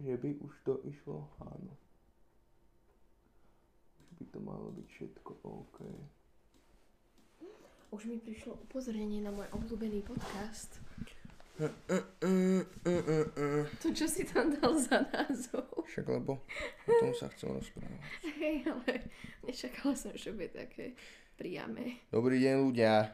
[0.00, 1.72] že by už to išlo, áno.
[4.00, 5.78] Už by to malo byť všetko OK.
[7.90, 10.78] Už mi prišlo upozornenie na môj obľúbený podcast.
[13.84, 15.68] To, čo si tam dal za názov.
[15.84, 16.40] Však lebo
[16.88, 18.00] o tom sa chcem rozprávať.
[18.40, 18.92] Hej, ale
[19.44, 20.96] nečakala som, že bude také
[21.36, 22.00] priame.
[22.08, 23.12] Dobrý deň ľudia.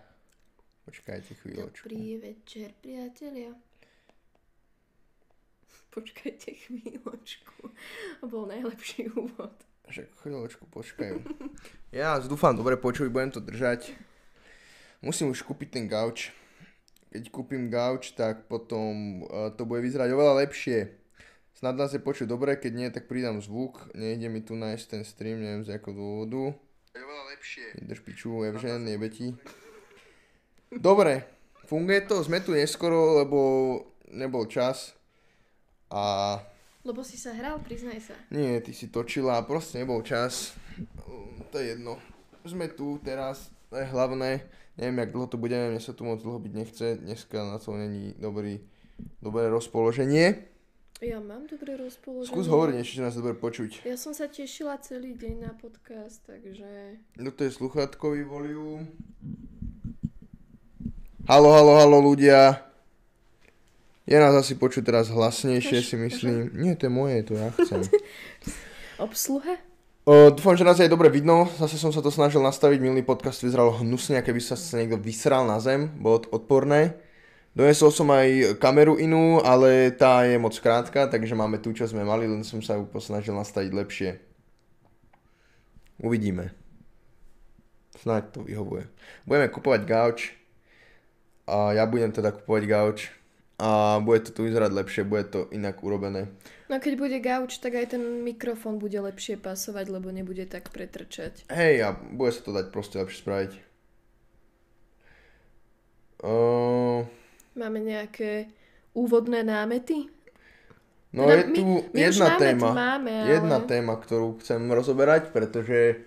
[0.86, 1.90] Počkajte chvíľočku.
[1.90, 3.65] Dobrý večer, priatelia.
[5.96, 7.72] Počkajte chvíľočku.
[8.20, 9.56] To bol najlepší úvod.
[9.88, 11.16] Však chvíľočku počkajú.
[11.94, 13.96] Ja dúfam, dobre počuť, budem to držať.
[15.00, 16.28] Musím už kúpiť ten gauč.
[17.08, 20.92] Keď kúpim gauč, tak potom uh, to bude vyzerať oveľa lepšie.
[21.56, 23.88] Snad nás je počuť dobre, keď nie, tak pridám zvuk.
[23.96, 26.52] Nejde mi tu nájsť ten stream, neviem z akého dôvodu.
[26.92, 27.66] Je oveľa lepšie.
[27.80, 29.32] Drž piču, Evžen, jebe ti.
[30.68, 31.24] Dobre,
[31.64, 33.38] funguje to, sme tu neskoro, lebo
[34.12, 34.92] nebol čas.
[35.90, 36.38] A
[36.86, 38.14] Lebo si sa hral, priznaj sa.
[38.30, 40.54] nie, ty si točila, proste nebol čas.
[41.50, 41.98] To je jedno.
[42.46, 44.46] Sme tu teraz, to je hlavné.
[44.76, 46.86] Neviem, jak dlho tu budeme, mne sa tu moc dlho byť nechce.
[47.00, 48.60] Dneska na to není dobrý,
[49.24, 50.46] dobré rozpoloženie.
[51.00, 52.28] Ja mám dobré rozpoloženie.
[52.28, 53.84] Skús hovoriť niečo, že nás dobre počuť.
[53.88, 57.00] Ja som sa tešila celý deň na podcast, takže...
[57.16, 58.84] No to je sluchátkový volium.
[61.26, 62.65] Halo, halo, halo ľudia.
[64.06, 66.54] Je nás asi počuť teraz hlasnejšie, si myslím.
[66.54, 67.82] Nie, to je moje, to ja chcem.
[69.06, 69.58] Obsluhe?
[70.06, 71.50] O, dúfam, že nás aj dobre vidno.
[71.58, 72.78] Zase som sa to snažil nastaviť.
[72.78, 75.90] Milý podcast vyzeral hnusne, keby sa sa niekto vysral na zem.
[75.98, 76.94] Bolo to odporné.
[77.58, 82.06] Donesol som aj kameru inú, ale tá je moc krátka, takže máme tu, čo sme
[82.06, 84.10] mali, len som sa ju posnažil nastaviť lepšie.
[85.98, 86.54] Uvidíme.
[87.98, 88.86] Snáď to vyhovuje.
[89.26, 90.18] Budeme kupovať gauč.
[91.50, 92.98] A ja budem teda kupovať gauč.
[93.56, 96.28] A bude to tu vyzerať lepšie, bude to inak urobené.
[96.68, 101.48] No keď bude gauč, tak aj ten mikrofón bude lepšie pasovať, lebo nebude tak pretrčať.
[101.48, 103.52] Hej, a bude sa to dať proste lepšie spraviť.
[106.20, 107.04] Uh,
[107.56, 108.48] Máme nejaké
[108.92, 110.08] úvodné námety?
[111.12, 112.68] no Teda je tu my jedna téma.
[112.72, 116.04] máme, ale- Jedna téma, ktorú chcem rozoberať, pretože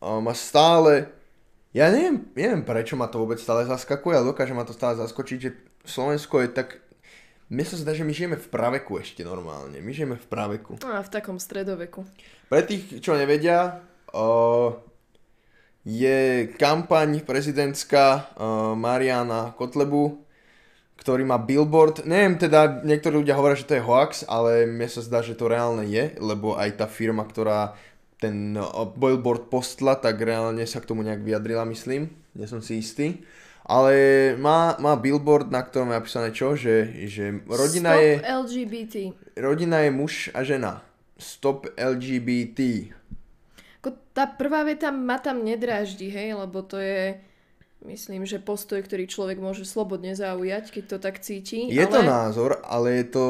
[0.00, 1.06] ma stále...
[1.74, 5.38] Ja neviem, neviem, prečo ma to vôbec stále zaskakuje, ale dokáže ma to stále zaskočiť,
[5.42, 5.50] že
[5.82, 6.78] Slovensko je tak...
[7.50, 9.82] Mne sa zdá, že my žijeme v praveku ešte normálne.
[9.82, 10.78] My žijeme v praveku.
[10.86, 12.06] A v takom stredoveku.
[12.46, 14.70] Pre tých, čo nevedia, uh,
[15.82, 18.06] je kampaň prezidentská
[18.38, 20.24] uh, Mariana Kotlebu,
[20.94, 22.06] ktorý má billboard.
[22.06, 25.50] Neviem teda, niektorí ľudia hovoria, že to je hoax, ale mne sa zdá, že to
[25.50, 27.74] reálne je, lebo aj tá firma, ktorá
[28.18, 32.10] ten uh, billboard postla, tak reálne sa k tomu nejak vyjadrila, myslím.
[32.34, 33.22] Nie som si istý.
[33.64, 33.94] Ale
[34.36, 36.52] má, má billboard, na ktorom je napísané čo?
[36.52, 38.94] Že, že rodina Stop je LGBT.
[39.40, 40.84] rodina je muž a žena.
[41.16, 42.92] Stop LGBT.
[44.14, 47.18] Tá prvá veta ma tam nedráždi, hej, lebo to je,
[47.84, 51.68] myslím, že postoj, ktorý človek môže slobodne zaujať, keď to tak cíti.
[51.68, 51.92] Je ale...
[51.92, 53.24] to názor, ale je to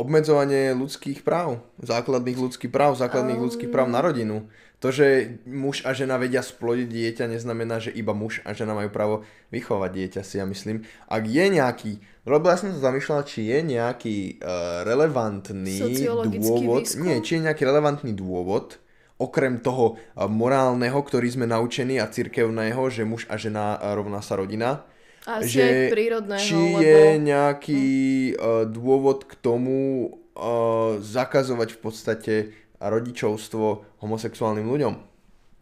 [0.00, 1.60] obmedzovanie ľudských práv.
[1.84, 3.44] Základných ľudských práv, základných Um.
[3.46, 4.48] ľudských práv na rodinu.
[4.80, 8.88] To, že muž a žena vedia splodiť dieťa, neznamená, že iba muž a žena majú
[8.88, 9.16] právo
[9.52, 10.88] vychovať dieťa, si ja myslím.
[11.04, 16.00] Ak je nejaký, lebo ja som sa zamýšľal, či je nejaký uh, relevantný
[16.40, 17.04] dôvod, výskum?
[17.04, 18.80] nie, či je nejaký relevantný dôvod,
[19.20, 24.24] okrem toho uh, morálneho, ktorý sme naučení a cirkevného, že muž a žena uh, rovná
[24.24, 24.88] sa rodina,
[25.28, 26.80] Asi že aj či lebo...
[26.80, 27.86] je nejaký
[28.34, 32.34] uh, dôvod k tomu uh, zakazovať v podstate
[32.80, 34.94] rodičovstvo homosexuálnym ľuďom.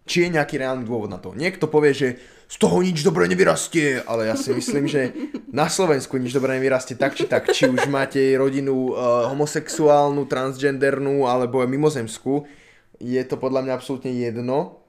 [0.09, 1.37] Či je nejaký reálny dôvod na to.
[1.37, 2.09] Niekto povie, že
[2.49, 5.13] z toho nič dobré nevyrastie, ale ja si myslím, že
[5.53, 7.53] na Slovensku nič dobré nevyrastie tak či tak.
[7.53, 12.49] Či už máte rodinu uh, homosexuálnu, transgendernú alebo mimozemskú,
[12.99, 14.83] je to podľa mňa absolútne jedno.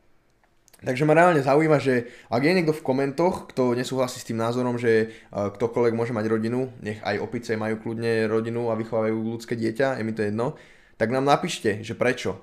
[0.79, 4.79] Takže ma reálne zaujíma, že ak je niekto v komentoch, kto nesúhlasí s tým názorom,
[4.79, 9.59] že uh, ktokoľvek môže mať rodinu, nech aj opice majú kľudne rodinu a vychovajú ľudské
[9.59, 10.55] dieťa, je mi to jedno,
[10.95, 12.39] tak nám napíšte, že prečo.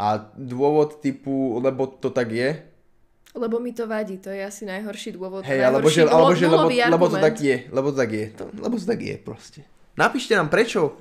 [0.00, 2.64] A dôvod typu, lebo to tak je,
[3.36, 5.44] Lebo mi to vadí, to je asi najhorší dôvod.
[5.44, 8.44] hej, alebo že, alebo že lebo, lebo to tak je, lebo to tak je, to,
[8.56, 9.60] lebo to tak je proste.
[10.00, 10.96] Napíšte nám prečo,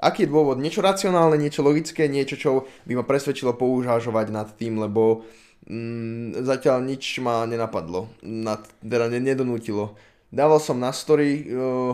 [0.00, 2.50] aký je dôvod, niečo racionálne, niečo logické, niečo, čo
[2.88, 5.28] by ma presvedčilo použažovať nad tým, lebo
[5.68, 9.94] mm, zatiaľ nič ma nenapadlo, nad, teda ne, nedonútilo.
[10.32, 11.92] Dával som na story, uh,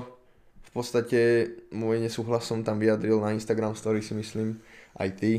[0.62, 1.20] v podstate
[1.74, 4.62] môj nesúhlas som tam vyjadril na Instagram story si myslím,
[4.96, 5.32] aj ty,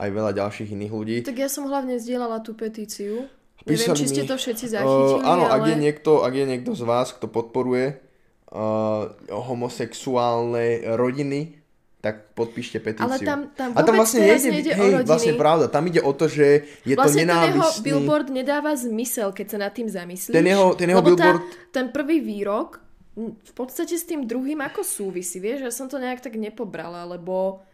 [0.00, 1.16] aj veľa ďalších iných ľudí.
[1.26, 3.28] Tak ja som hlavne zdieľala tú petíciu.
[3.66, 5.54] Neviem, Písali či ste to všetci zachytili, Uh, áno, ale...
[5.58, 7.98] ak, je niekto, ak je niekto z vás, kto podporuje
[8.54, 11.55] uh, homosexuálne rodiny,
[12.06, 13.10] tak podpíšte petíciu.
[13.10, 15.10] Ale tam, tam A tam vôbec vlastne teraz nejde, nejde o hej, rodiny.
[15.10, 16.46] vlastne pravda, tam ide o to, že
[16.86, 17.82] je to vlastne ten jeho nenávistný...
[17.82, 20.34] billboard nedáva zmysel, keď sa nad tým zamyslíš.
[20.38, 22.78] Ten jeho- ten jeho billboard- Tá, ten prvý výrok
[23.18, 25.66] v podstate s tým druhým ako súvisí, vieš?
[25.66, 27.64] Ja som to nejak tak nepobrala, lebo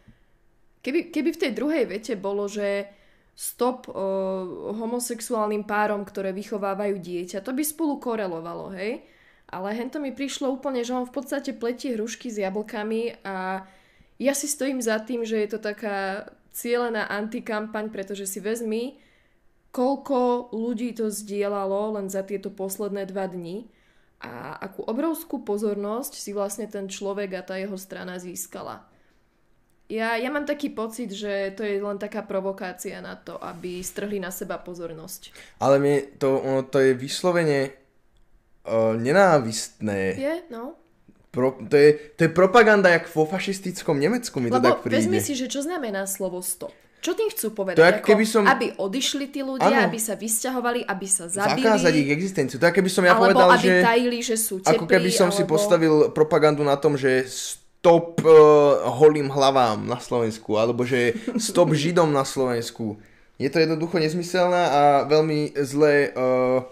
[0.81, 2.87] keby, keby v tej druhej vete bolo, že
[3.35, 3.95] stop uh,
[4.77, 9.03] homosexuálnym párom, ktoré vychovávajú dieťa, to by spolu korelovalo, hej?
[9.53, 13.67] Ale hento mi prišlo úplne, že on v podstate pletie hrušky s jablkami a
[14.23, 18.97] ja si stojím za tým, že je to taká cieľená antikampaň, pretože si vezmi,
[19.73, 23.67] koľko ľudí to zdieľalo len za tieto posledné dva dni
[24.23, 28.87] a akú obrovskú pozornosť si vlastne ten človek a tá jeho strana získala.
[29.91, 34.17] Ja, ja mám taký pocit, že to je len taká provokácia na to, aby strhli
[34.17, 35.35] na seba pozornosť.
[35.59, 37.67] Ale mne to, ono to je vyslovene
[38.63, 40.15] uh, nenávistné.
[40.15, 40.79] Je, no.
[41.33, 45.01] Pro, to, je, to je propaganda jak vo fašistickom Nemecku mi to Lebo tak príde.
[45.01, 46.69] vezmi si, že čo znamená slovo stop.
[47.01, 47.81] Čo tým chcú povedať?
[47.81, 49.89] To ako keby som- Aby odišli tí ľudia, Áno.
[49.89, 51.65] aby sa vysťahovali, aby sa zabili.
[51.65, 52.61] Zakázať ich existenciu.
[52.61, 53.75] To je, keby som ja alebo povedal, aby že...
[53.81, 54.77] tajili, že sú teplí.
[54.77, 55.51] Ako keby som si alebo...
[55.57, 62.13] postavil propagandu na tom, že stop uh, holým hlavám na Slovensku, alebo že stop židom
[62.13, 62.95] na Slovensku.
[63.35, 66.63] Je to jednoducho nezmyselné a veľmi zle, uh,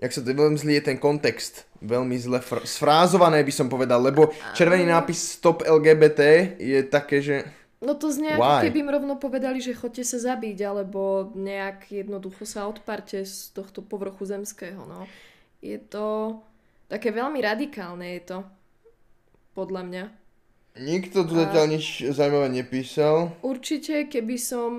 [0.00, 1.68] jak sa to, veľmi zlý je ten kontext.
[1.84, 7.44] Veľmi zle fr- sfrázované by som povedal, lebo červený nápis stop LGBT je také, že...
[7.80, 12.44] No to znie ako keby im rovno povedali, že chodte sa zabiť, alebo nejak jednoducho
[12.44, 15.08] sa odparte z tohto povrchu zemského, no.
[15.64, 16.36] Je to
[16.88, 18.38] také veľmi radikálne je to,
[19.56, 20.04] podľa mňa.
[20.80, 23.32] Nikto tu A- zatiaľ nič zaujímavé nepísal.
[23.40, 24.72] Určite, keby som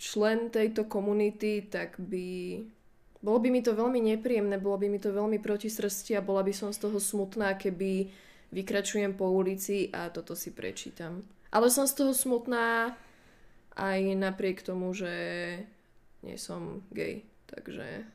[0.00, 2.58] člen tejto komunity, tak by...
[3.20, 6.40] Bolo by mi to veľmi nepríjemné, bolo by mi to veľmi proti srsti a bola
[6.40, 8.08] by som z toho smutná, keby
[8.48, 11.20] vykračujem po ulici a toto si prečítam.
[11.52, 12.96] Ale som z toho smutná
[13.76, 15.12] aj napriek tomu, že
[16.24, 17.28] nie som gay.
[17.50, 18.06] Takže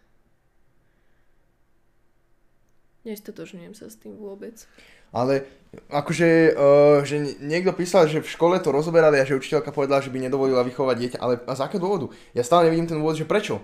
[3.05, 4.65] nestotožňujem sa s tým vôbec.
[5.13, 5.45] Ale
[5.93, 10.11] akože, uh, že niekto písal, že v škole to rozoberali a že učiteľka povedala, že
[10.11, 12.05] by nedovolila vychovať dieťa, ale a z akého dôvodu?
[12.33, 13.61] Ja stále nevidím ten dôvod, že prečo.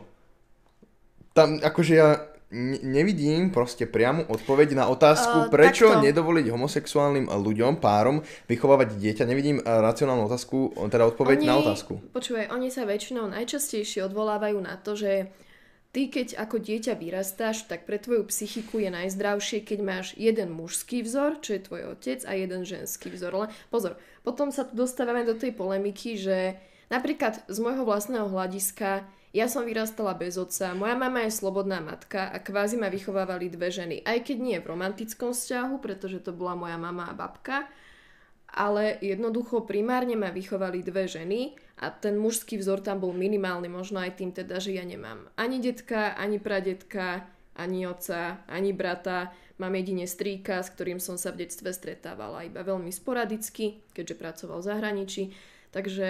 [1.31, 6.04] Tam akože ja ne- nevidím proste priamu odpoveď na otázku, Uh, prečo takto.
[6.04, 8.19] nedovoliť homosexuálnym ľuďom, párom,
[8.51, 9.24] vychovávať dieťa.
[9.24, 12.04] Nevidím uh, racionálnu otázku, teda odpoveď na otázku.
[12.12, 15.31] Počúvaj, oni sa väčšinou najčastejšie odvolávajú na to, že
[15.95, 21.04] ty keď ako dieťa vyrastáš, tak pre tvoju psychiku je najzdravšie, keď máš jeden mužský
[21.07, 23.48] vzor, čo je tvoj otec, a jeden ženský vzor.
[23.48, 26.60] Len pozor, potom sa tu dostávame do tej polemiky, že
[26.92, 32.28] napríklad z môjho vlastného hľadiska ja som vyrastala bez otca, moja mama je slobodná matka
[32.28, 34.04] a kvázi ma vychovávali dve ženy.
[34.04, 37.72] Aj keď nie v romantickom vzťahu, pretože to bola moja mama a babka,
[38.51, 44.04] ale jednoducho primárne ma vychovali dve ženy a ten mužský vzor tam bol minimálny, možno
[44.04, 47.24] aj tým teda, že ja nemám ani detka, ani pradetka,
[47.56, 52.68] ani otca, ani brata, mám jedine strýka, s ktorým som sa v detstve stretávala iba
[52.68, 55.24] veľmi sporadicky, keďže pracoval v zahraničí,
[55.72, 56.10] takže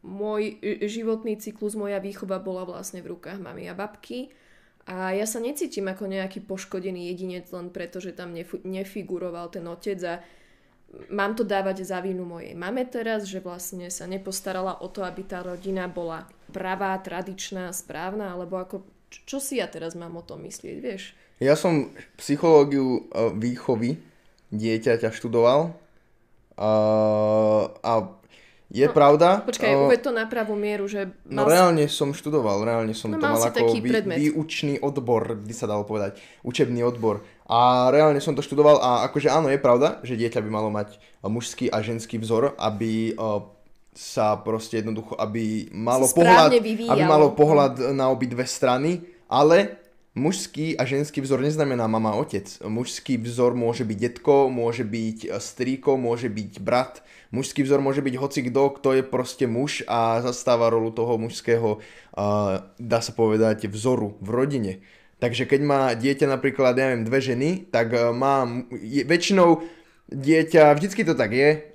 [0.00, 4.32] môj e, životný cyklus, moja výchova bola vlastne v rukách mamy a babky
[4.88, 9.62] a ja sa necítim ako nejaký poškodený jedinec len preto, že tam nefu- nefiguroval ten
[9.68, 10.14] otec a
[11.12, 15.22] mám to dávať za vinu mojej mame teraz, že vlastne sa nepostarala o to, aby
[15.22, 18.82] tá rodina bola pravá, tradičná, správna, alebo ako,
[19.12, 21.14] čo, si ja teraz mám o tom myslieť, vieš?
[21.38, 23.96] Ja som psychológiu uh, výchovy
[24.50, 27.92] dieťaťa študoval uh, a
[28.70, 29.42] je No, pravda.
[29.42, 32.94] Počkaj, uh, uved to na pravú mieru, že No mal si- reálne som študoval, reálne
[32.94, 36.86] som No, to mal mal ako taký vý, výučný odbor, by sa dalo povedať, učebný
[36.86, 37.26] odbor.
[37.50, 40.94] A reálne som to študoval a akože áno, je pravda, že dieťa by malo mať
[40.94, 43.42] uh, mužský a ženský vzor, aby uh,
[43.90, 46.94] sa proste jednoducho, aby malo pohľad, vyvíjalo.
[46.94, 49.79] aby malo pohľad na obidve strany, ale
[50.14, 52.46] mužský a ženský vzor neznamená mama a otec.
[52.66, 58.02] Mužský vzor môže byť detko, môže byť uh, strýko, môže byť brat, Mužský vzor môže
[58.02, 63.14] byť hoci kto, kto je proste muž a zastáva rolu toho mužského, uh, dá sa
[63.14, 64.72] povedať, vzoru v rodine.
[65.22, 69.62] Takže keď má dieťa napríklad, ja neviem, dve ženy, tak uh, má je, väčšinou
[70.10, 71.70] dieťa, vždycky to tak je,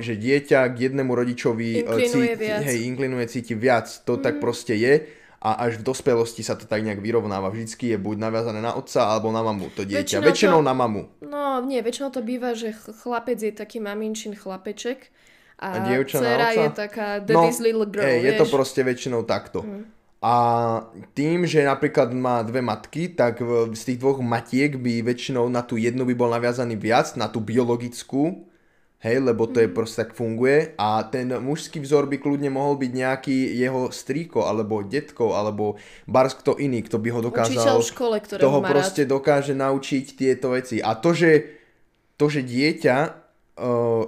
[0.00, 2.60] že dieťa k jednému rodičovi Inklinuje cíti, viac.
[2.64, 3.86] hej, inklinuje, cíti viac.
[4.08, 4.22] To mm.
[4.24, 5.04] tak proste je
[5.36, 7.48] a až v dospelosti sa to tak nejak vyrovnáva.
[7.48, 10.18] Vždycky je buď naviazané na otca alebo na mamu to dieťa.
[10.18, 11.02] Väčšinou Väčšinou, to- na mamu.
[11.22, 15.12] No nie, väčšinou to býva, že ch- chlapec je taký maminčin chlapeček
[15.56, 18.52] a, A dievča na dcera je taká daddy's little girl, hej, je to vieš.
[18.52, 19.60] proste väčšinou takto.
[20.24, 20.34] A
[21.12, 23.38] tým, že napríklad má dve matky, tak
[23.76, 27.38] z tých dvoch matiek by väčšinou na tú jednu by bol naviazaný viac, na tú
[27.38, 28.45] biologickú,
[29.06, 32.90] hej, lebo to je proste tak funguje a ten mužský vzor by kľudne mohol byť
[32.90, 35.78] nejaký jeho strýko, alebo detko, alebo
[36.10, 37.78] bars kto iný, kto by ho dokázal...
[37.78, 39.14] V škole, toho má proste rád.
[39.14, 40.82] dokáže naučiť tieto veci.
[40.82, 41.46] A to, že,
[42.18, 42.96] to, že dieťa
[43.62, 44.04] uh,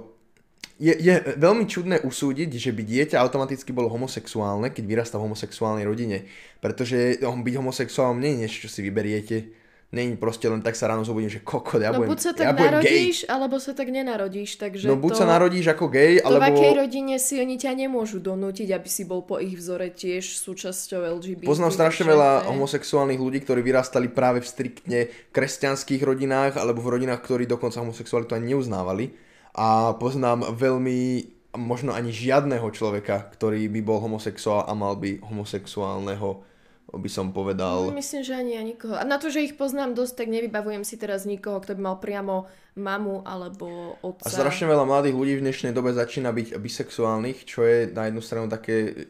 [0.79, 5.83] je, je veľmi čudné usúdiť, že by dieťa automaticky bolo homosexuálne, keď vyrastá v homosexuálnej
[5.83, 6.27] rodine.
[6.63, 9.58] Pretože byť homosexuálom nie je niečo, čo si vyberiete.
[9.89, 12.37] Není proste len tak sa ráno zobudím, že koko, ja No budem, buď sa ja
[12.37, 12.61] tak gay.
[12.61, 15.17] narodíš, alebo sa tak nenarodíš, takže No buď to...
[15.17, 16.45] sa narodíš ako gay, To v alebo...
[16.45, 21.01] akej rodine si oni ťa nemôžu donútiť, aby si bol po ich vzore tiež súčasťou
[21.17, 21.49] LGBT.
[21.49, 24.99] Poznám strašne veľa homosexuálnych ľudí, ktorí vyrastali práve v striktne
[25.33, 29.09] kresťanských rodinách alebo v rodinách, ktorí dokonca homosexualitu ani neuznávali.
[29.57, 36.45] A poznám veľmi, možno ani žiadneho človeka, ktorý by bol homosexuál a mal by homosexuálneho,
[36.89, 37.93] by som povedal.
[37.93, 38.97] Myslím, že ani ja nikoho.
[38.97, 41.97] A na to, že ich poznám dosť, tak nevybavujem si teraz nikoho, kto by mal
[42.01, 44.25] priamo mamu alebo otca.
[44.25, 48.21] A strašne veľa mladých ľudí v dnešnej dobe začína byť bisexuálnych, čo je na jednu
[48.23, 49.05] stranu také,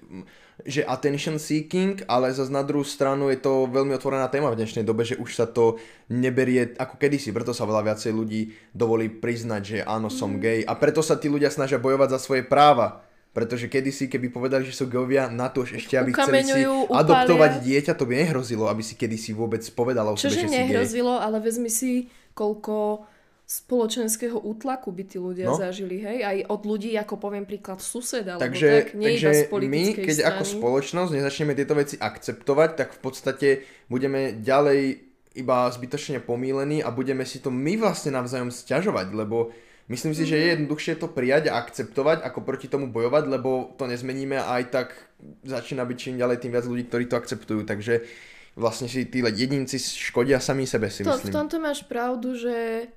[0.65, 4.83] že attention seeking, ale zase na druhú stranu je to veľmi otvorená téma v dnešnej
[4.83, 5.79] dobe, že už sa to
[6.11, 8.41] neberie ako kedysi, preto sa veľa viacej ľudí
[8.75, 10.41] dovolí priznať, že áno, som Mm.
[10.41, 13.07] gay a preto sa tí ľudia snažia bojovať za svoje práva.
[13.29, 17.51] Pretože kedysi, keby povedali, že sú geovia, na to ešte, aby chceli si Ukameňujú, adoptovať
[17.61, 21.37] dieťa, to by nehrozilo, aby si kedysi vôbec povedala o sebe, že si nehrozilo, ale
[21.37, 23.05] vezmi si, koľko
[23.49, 25.57] spoločenského útlaku by tí ľudia No.
[25.57, 26.21] zažili, hej?
[26.21, 29.83] Aj od ľudí, ako poviem príklad sused, alebo Takže, tak, nie takže iba z my,
[29.97, 30.29] keď strany.
[30.29, 33.47] ako spoločnosť nezačneme tieto veci akceptovať, tak v podstate
[33.89, 35.01] budeme ďalej
[35.33, 39.49] iba zbytočne pomílení a budeme si to my vlastne navzájom sťažovať, lebo
[39.89, 40.41] myslím si, že Mhm.
[40.41, 44.63] je jednoduchšie to prijať a akceptovať, ako proti tomu bojovať, lebo to nezmeníme a aj
[44.69, 44.87] tak
[45.43, 48.05] začína byť čím ďalej tým viac ľudí, ktorí to akceptujú, takže
[48.55, 51.33] vlastne si tí jedinci škodia sami sebe si To, v myslím.
[51.35, 52.87] tomto máš pravdu, že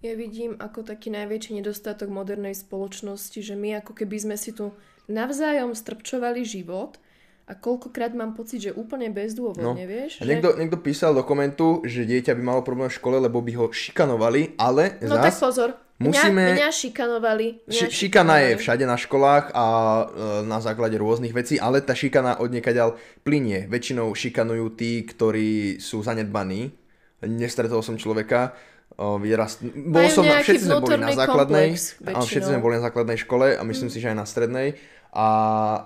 [0.00, 4.70] ja vidím ako taký najväčší nedostatok modernej spoločnosti, že my ako keby sme si tu
[5.08, 7.00] navzájom strpčovali život
[7.46, 10.18] a koľkokrát mám pocit, že úplne bezdôvodne, vieš?
[10.20, 10.28] A že...
[10.28, 13.66] niekto, niekto písal do komentu, že dieťa by malo problém v škole, lebo by ho
[13.70, 17.46] šikanovali, ale No tak zás, pozor, musíme- mňa, mňa šikanovali.
[17.64, 20.04] Mňa Ši- šikana je všade na školách a e,
[20.44, 23.64] na základe rôznych vecí, ale tá šikana od niekaďal plinie.
[23.68, 26.76] Väčšinou šikanujú tí, ktorí sú zanedbaní.
[27.24, 28.52] Nestretol som človeka,
[29.00, 29.64] o, vyrast...
[29.64, 32.84] Bol Majú som, nejaký všetci sme boli na základnej, komplex áno, všetci sme boli na
[32.84, 34.68] základnej škole a myslím si, že aj na strednej.
[35.16, 35.80] A e,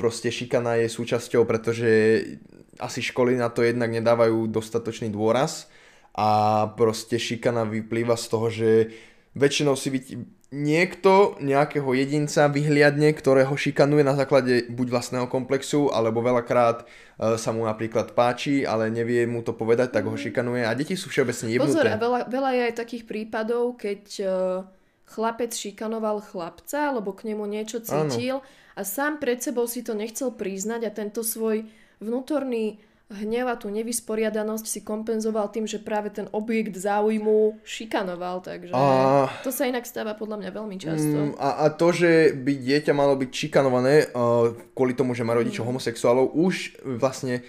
[0.00, 1.90] proste šikana je súčasťou, pretože
[2.80, 5.68] asi školy na to jednak nedávajú dostatočný dôraz
[6.16, 8.70] a proste šikana vyplýva z toho, že
[9.32, 10.04] väčšinou si byť
[10.52, 17.50] niekto, nejakého jedinca vyhliadne, ktorého šikanuje na základe buď vlastného komplexu, alebo veľakrát e, sa
[17.56, 20.68] mu napríklad páči, ale nevie mu to povedať, tak ho šikanuje.
[20.68, 22.04] A deti sú všeobecne Pozor, a jebnuté.
[22.04, 24.30] veľa, veľa je aj takých prípadov, keď uh,
[25.08, 28.44] chlapec šikanoval chlapca, alebo k nemu niečo cítil
[28.76, 31.68] a sám pred sebou si to nechcel priznať a tento svoj
[32.00, 32.80] vnútorný
[33.12, 39.28] hnev a tú nevysporiadanosť si kompenzoval tým, že práve ten objekt záujmu šikanoval, takže A-
[39.40, 41.18] to sa inak stáva podľa mňa veľmi často.
[41.28, 45.32] Mm, a, a to, že by dieťa malo byť šikanované uh, kvôli tomu, že má
[45.32, 45.40] Mm.
[45.40, 46.54] rodičov homosexuálov, už
[46.96, 47.40] vlastne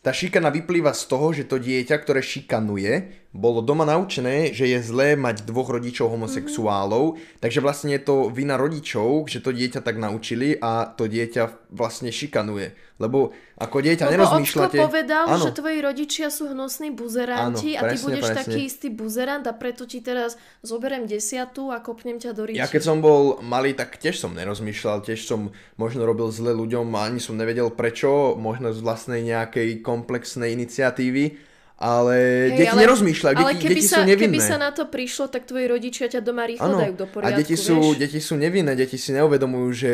[0.00, 4.82] tá šikana vyplýva z toho, že to dieťa, ktoré šikanuje, bolo doma naučené, že je
[4.82, 10.02] zlé mať dvoch rodičov homosexuálov, takže vlastne je to vina rodičov, že to dieťa tak
[10.02, 12.74] naučili a to dieťa vlastne šikanuje.
[12.98, 14.76] Lebo ako dieťa Lebo nerozmýšľate...
[14.82, 15.46] Ocko povedal, Áno.
[15.46, 18.38] že tvoji rodičia sú hnusní buzeranti Áno, a ty presne, budeš presne.
[18.42, 20.34] taký istý buzerant a preto ti teraz
[20.66, 22.58] zoberiem desiatu a kopnem ťa do ríči.
[22.58, 26.90] Ja keď som bol malý, tak tiež som nerozmýšľal, tiež som možno robil zle ľuďom
[26.98, 31.49] a ani som nevedel prečo, možno z vlastnej nejakej komplexnej iniciatívy,
[31.80, 32.16] ale
[32.52, 34.24] Hej, deti ale- nerozmýšľajú, Ale deti, keby, deti sa, sú nevinné.
[34.28, 37.32] keby sa na to prišlo, tak tvoji rodičia ťa doma rýchlo Áno, dajú do poriadku,
[37.32, 37.98] a deti sú, vieš?
[37.98, 39.92] deti sú nevinné, deti si neuvedomujú, že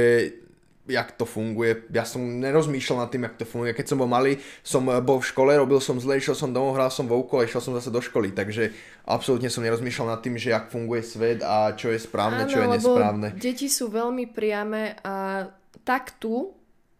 [0.87, 1.90] jak to funguje.
[1.90, 3.75] Ja som nerozmýšľal nad tým, jak to funguje.
[3.75, 6.95] Keď som bol malý, som bol v škole, robil som zle, išiel som domov, hral
[6.95, 8.31] som vouko a išiel som zase do školy.
[8.31, 8.71] Takže
[9.02, 12.71] absolútne som nerozmýšľal nad tým, že jak funguje svet a čo je správne, čo je
[12.71, 13.35] nesprávne.
[13.35, 15.47] deti sú veľmi priame a
[15.83, 16.55] taktu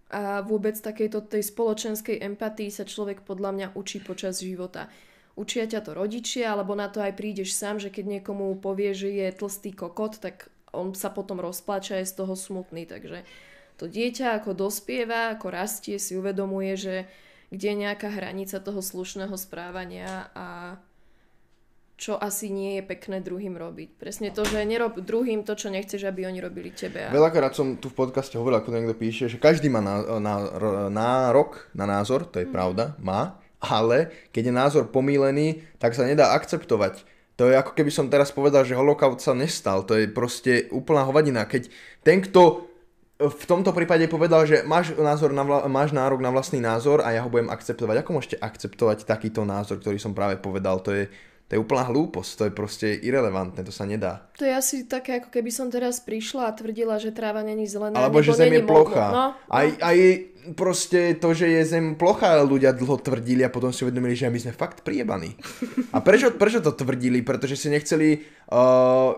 [0.07, 4.87] a vôbec takejto tej spoločenskej empatii sa človek podľa mňa učí počas života.
[5.35, 9.11] Učia ťa to rodičia, alebo na to aj prídeš sám, že keď niekomu povie, že
[9.11, 12.87] je tlstý kokot, tak on sa potom rozpláča a je z toho smutný.
[12.87, 13.27] Takže
[13.77, 16.97] to dieťa ako dospieva, ako rastie, si uvedomuje, že
[17.51, 20.79] kde je nejaká hranica toho slušného správania a
[21.97, 23.97] čo asi nie je pekné druhým robiť.
[23.97, 27.09] Presne to, že nerob druhým to, čo nechceš, aby oni robili tebe.
[27.09, 27.13] A...
[27.13, 30.37] Veľakrát som tu v podcaste hovoril, ako niekto píše, že každý má ná, ná,
[30.93, 36.37] nárok na názor, to je pravda, má, ale keď je názor pomílený, tak sa nedá
[36.37, 37.09] akceptovať.
[37.37, 39.85] To je ako keby som teraz povedal, že holokaut sa nestal.
[39.85, 41.45] To je proste úplná hovadina.
[41.45, 41.69] Keď
[42.01, 42.65] ten, kto
[43.17, 47.13] v tomto prípade povedal, že máš, názor na vla, máš nárok na vlastný názor a
[47.17, 48.05] ja ho budem akceptovať.
[48.05, 50.81] Ako môžete akceptovať takýto názor, ktorý som práve povedal?
[50.85, 51.09] To je,
[51.47, 54.27] to je úplná hlúposť, to je proste irrelevantné, to sa nedá.
[54.35, 57.95] To je asi také, ako keby som teraz prišla a tvrdila, že tráva není zelená.
[57.95, 59.07] Alebo že zem je plocha.
[59.15, 59.27] No, no.
[59.47, 59.99] Aj, aj
[60.55, 64.39] proste to, že je zem plocha, ľudia dlho tvrdili a potom si uvedomili, že my
[64.43, 65.35] sme fakt priebaní.
[65.95, 67.23] A prečo, prečo to tvrdili?
[67.23, 69.15] Pretože si nechceli uh,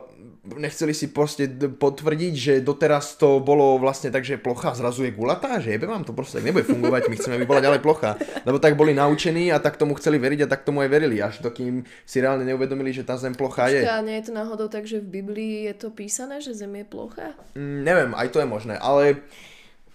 [0.56, 5.60] nechceli si proste potvrdiť, že doteraz to bolo vlastne tak, že plocha zrazu je gulatá,
[5.60, 8.16] že jebe vám to proste tak nebude fungovať, my chceme, aby bola ďalej plocha.
[8.48, 11.42] Lebo tak boli naučení a tak tomu chceli veriť a tak tomu aj verili, až
[11.44, 13.84] dokým si reálne neuvedomili, že tá zem plocha je.
[13.84, 16.86] A nie je to náhodou tak, že v Biblii je to písané, že zem je
[16.86, 17.34] plocha?
[17.58, 19.20] Mm, neviem, aj to je možné, ale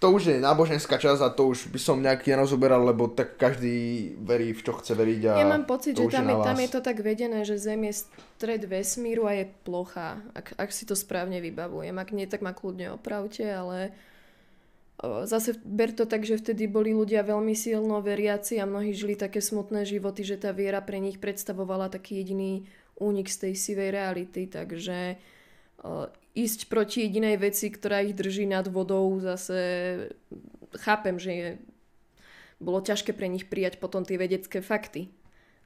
[0.04, 4.12] to už je náboženská časť a to už by som nejaký nerozoberal, lebo tak každý
[4.20, 5.20] verí v čo chce veriť.
[5.32, 8.04] A ja mám pocit, že tam je, tam je to tak vedené, že Zem je
[8.04, 11.96] stred vesmíru a je plocha, ak, ak si to správne vybavujem.
[11.96, 13.96] Ak nie, tak ma kľudne opravte, ale
[15.24, 19.40] zase ber to tak, že vtedy boli ľudia veľmi silno veriaci a mnohí žili také
[19.40, 22.68] smutné životy, že tá viera pre nich predstavovala taký jediný
[23.00, 25.16] únik z tej sivej reality, takže
[26.34, 29.58] ísť proti jedinej veci, ktorá ich drží nad vodou, zase
[30.82, 31.48] chápem, že je,
[32.58, 35.14] bolo ťažké pre nich prijať potom tie vedecké fakty.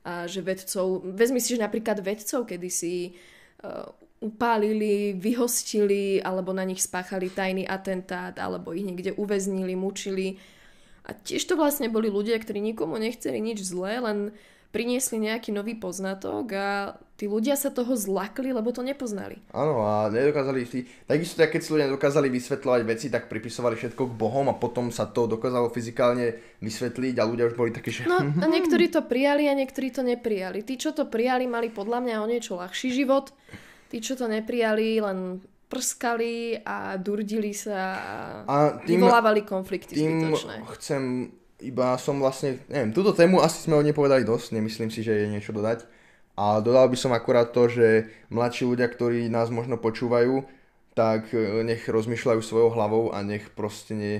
[0.04, 3.12] A že vedcov, vezmi si, že napríklad vedcov, kedy si
[3.64, 3.88] uh,
[4.20, 10.36] upálili, vyhostili, alebo na nich spáchali tajný atentát, alebo ich niekde uväznili, mučili.
[11.08, 14.18] A tiež to vlastne boli ľudia, ktorí nikomu nechceli nič zlé, len
[14.68, 16.68] priniesli nejaký nový poznatok a
[17.16, 19.40] tí ľudia sa toho zlakli, lebo to nepoznali.
[19.50, 24.12] Áno a nedokázali si, takisto keď si ľudia dokázali vysvetľovať veci, tak pripisovali všetko k
[24.12, 28.06] bohom a potom sa to dokázalo fyzikálne vysvetliť a ľudia už boli takí, že...
[28.06, 30.60] No a niektorí to prijali a niektorí to neprijali.
[30.62, 33.32] Tí, čo to prijali, mali podľa mňa o niečo ľahší život.
[33.88, 38.16] Tí, čo to neprijali, len prskali a durdili sa a,
[38.48, 40.64] a tým, vyvolávali konflikty tým zbytočné.
[40.80, 41.02] chcem
[41.58, 45.26] iba som vlastne, neviem, túto tému asi sme o nej povedali dosť, nemyslím si, že
[45.26, 45.86] je niečo dodať.
[46.38, 50.46] A dodal by som akurát to, že mladší ľudia, ktorí nás možno počúvajú,
[50.94, 54.16] tak e, nech rozmýšľajú svojou hlavou a nech proste nie,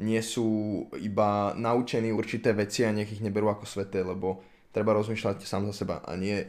[0.00, 4.40] nie sú iba naučení určité veci a nech ich neberú ako sveté, lebo
[4.72, 6.40] treba rozmýšľať sám za seba a nie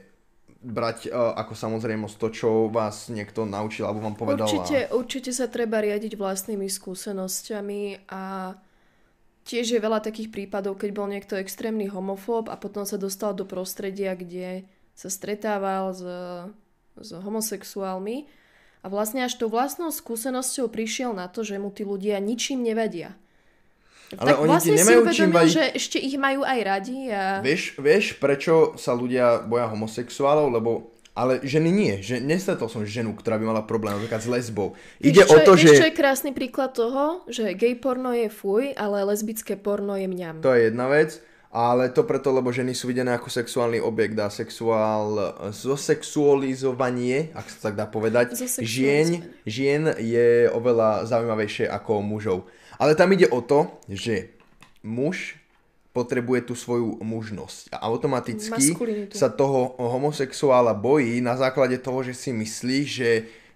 [0.59, 4.43] brať uh, ako samozrejmosť to, čo vás niekto naučil alebo vám povedal.
[4.43, 4.91] Určite, a...
[4.91, 8.55] určite sa treba riadiť vlastnými skúsenosťami a
[9.49, 13.49] Tiež je veľa takých prípadov, keď bol niekto extrémny homofób a potom sa dostal do
[13.49, 16.05] prostredia, kde sa stretával s,
[17.01, 18.29] s homosexuálmi
[18.79, 23.17] a vlastne až tou vlastnou skúsenosťou prišiel na to, že mu tí ľudia ničím nevadia.
[24.13, 26.97] Ale tak oni vlastne ti nemajú si uvedomil, čím že ešte ich majú aj radi.
[27.09, 27.41] A...
[27.41, 30.49] Vieš, vieš, prečo sa ľudia boja homosexuálov?
[30.49, 31.93] Lebo ale ženy nie.
[31.99, 34.79] Že nestretol som ženu, ktorá by mala problém napríklad s lesbou.
[35.03, 35.75] Ide o to, že...
[35.75, 40.39] Čo je krásny príklad toho, že gay porno je fuj, ale lesbické porno je mňam.
[40.39, 41.19] To je jedna vec.
[41.49, 47.57] Ale to preto, lebo ženy sú videné ako sexuálny objekt a sexuál, zosexualizovanie, ak sa
[47.69, 52.45] tak dá povedať, žien, žien je oveľa zaujímavejšie ako mužov.
[52.77, 54.29] Ale tam ide o to, že
[54.85, 55.38] muž
[55.99, 57.75] potrebuje tú svoju mužnosť.
[57.75, 58.71] A automaticky
[59.11, 63.09] sa toho homosexuála bojí na základe toho, že si myslí, že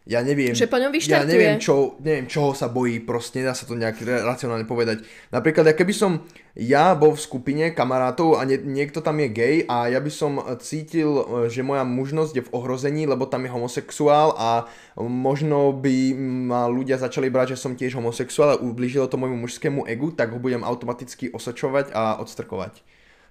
[0.04, 3.64] ja neviem, že po ňom ja neviem, čo, neviem, čoho sa bojí, proste nedá sa
[3.64, 5.08] to nejak racionálne povedať.
[5.32, 6.28] Napríklad, keby som
[6.60, 10.44] ja bol v skupine kamarátov a nie, niekto tam je gay a ja by som
[10.60, 14.68] cítil, že moja mužnosť je v ohrození, lebo tam je homosexuál a
[15.00, 16.12] možno by
[16.52, 20.36] ma ľudia začali brať, že som tiež homosexuál a ublížilo to môjmu mužskému egu, tak
[20.36, 22.84] ho budem automaticky osočovať a odstrkovať.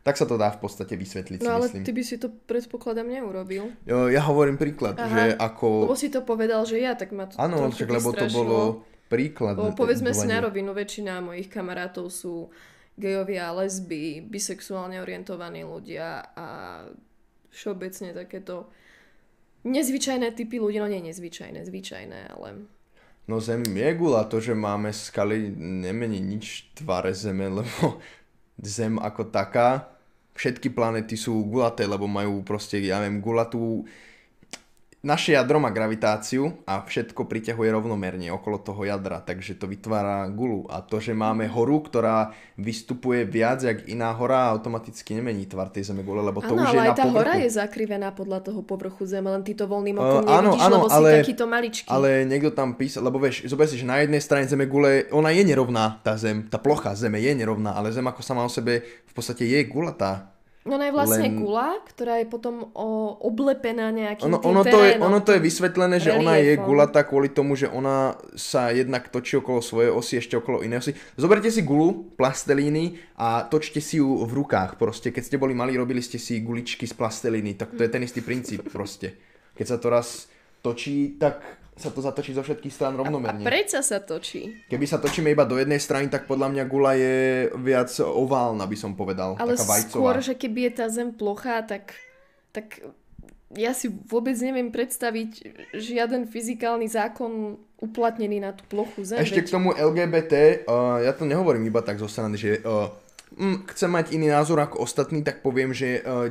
[0.03, 1.87] Tak sa to dá v podstate vysvetliť, No ale myslím.
[1.87, 3.71] ty by si to predpokladám neurobil.
[3.87, 5.87] Jo, ja hovorím príklad, Aha, že ako...
[5.87, 8.59] Lebo si to povedal, že ja, tak ma to Áno, však lebo to bolo
[9.07, 9.55] príklad.
[9.55, 12.51] Lebo povedzme si na rovinu, väčšina mojich kamarátov sú
[12.99, 16.47] gejovia, lesby, bisexuálne orientovaní ľudia a
[17.55, 18.69] všeobecne takéto
[19.63, 22.67] nezvyčajné typy ľudí, no nie nezvyčajné, zvyčajné, ale...
[23.31, 28.03] No Zem je gula, to, že máme skaly, nemení nič tvare Zeme, lebo
[28.61, 29.89] Zem ako taká.
[30.33, 33.85] Všetky planety sú gulaté, lebo majú proste, ja neviem, gulatú
[35.03, 40.71] naše jadro má gravitáciu a všetko priťahuje rovnomerne okolo toho jadra, takže to vytvára gulu.
[40.71, 45.91] A to, že máme horu, ktorá vystupuje viac jak iná hora, automaticky nemení tvar tej
[45.91, 47.19] zeme gule, lebo to ano, už je na tá povrchu.
[47.19, 50.79] hora je zakrivená podľa toho povrchu zeme, len ty to voľným okom uh, nevidíš, áno,
[50.79, 51.89] lebo ale, si takýto maličký.
[51.91, 55.35] Ale niekto tam písal, lebo vieš, zober si, že na jednej strane zeme gule, ona
[55.35, 58.87] je nerovná, tá zem, tá plocha zeme je nerovná, ale zem ako sama o sebe
[58.87, 60.32] v podstate je gulatá.
[60.63, 64.79] No ona je vlastne Len- gula, ktorá je potom o, oblepená nejakým Ono, ono, to
[64.79, 66.67] je, ono to je vysvetlené, že ona je reliefom.
[66.71, 70.93] gulatá kvôli tomu, že ona sa jednak točí okolo svojej osy, ešte okolo inej osy.
[71.19, 74.79] Zoberte si gulu, plastelíny a točte si ju v rukách.
[74.79, 78.07] Proste, keď ste boli malí, robili ste si guličky z plastelíny, tak to je ten
[78.07, 79.19] istý princíp proste.
[79.59, 80.31] Keď sa to raz
[80.63, 81.43] točí, tak
[81.73, 83.43] sa to zatočí zo všetkých strán A rovnomerne.
[83.43, 84.53] predsa sa točí.
[84.69, 88.77] Keby sa točíme iba do jednej strany, tak podľa mňa gula je viac oválna, by
[88.77, 89.41] som povedal.
[89.41, 89.89] Ale taká vajcová.
[89.89, 91.97] skôr, že keby je tá zem plochá, tak,
[92.53, 92.85] tak
[93.57, 95.31] ja si vôbec neviem predstaviť
[95.73, 99.21] žiaden fyzikálny zákon uplatnený na tú plochu zem.
[99.25, 100.35] Ešte veď- k tomu LGBT,
[100.69, 102.93] uh, ja to nehovorím iba tak zo strany, že uh,
[103.33, 106.29] mm, chcem mať iný názor ako ostatní, tak poviem, že uh,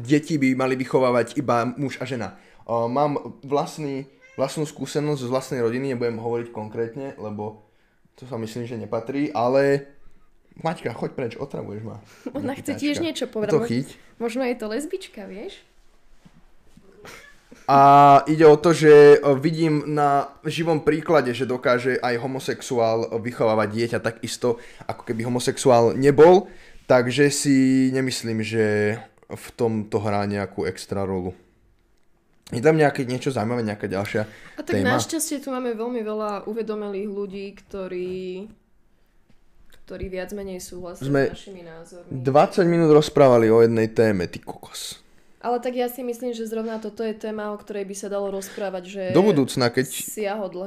[0.00, 2.34] deti by mali vychovávať iba muž a žena.
[2.66, 7.66] Uh, mám vlastný, vlastnú skúsenosť z vlastnej rodiny, nebudem hovoriť konkrétne, lebo
[8.16, 9.92] to sa myslím, že nepatrí, ale
[10.56, 12.00] Maťka, choď preč, otravuješ ma.
[12.32, 13.52] Ona chce tiež niečo povedať.
[13.52, 13.88] To chyť.
[14.16, 15.60] Možno je to lesbička, vieš?
[17.66, 23.98] A ide o to, že vidím na živom príklade, že dokáže aj homosexuál vychovávať dieťa
[24.00, 26.46] takisto, ako keby homosexuál nebol,
[26.86, 28.96] takže si nemyslím, že
[29.26, 31.34] v tomto hrá nejakú extra rolu.
[32.54, 34.22] Je tam nejaké niečo zaujímavé, nejaká ďalšia
[34.54, 34.94] A tak téma?
[34.94, 38.46] našťastie tu máme veľmi veľa uvedomelých ľudí, ktorí,
[39.82, 42.22] ktorí viac menej súhlasia Sme s našimi názormi.
[42.22, 45.02] 20 minút rozprávali o jednej téme, ty kokos.
[45.42, 48.30] Ale tak ja si myslím, že zrovna toto je téma, o ktorej by sa dalo
[48.30, 49.86] rozprávať, že Do budúcna, keď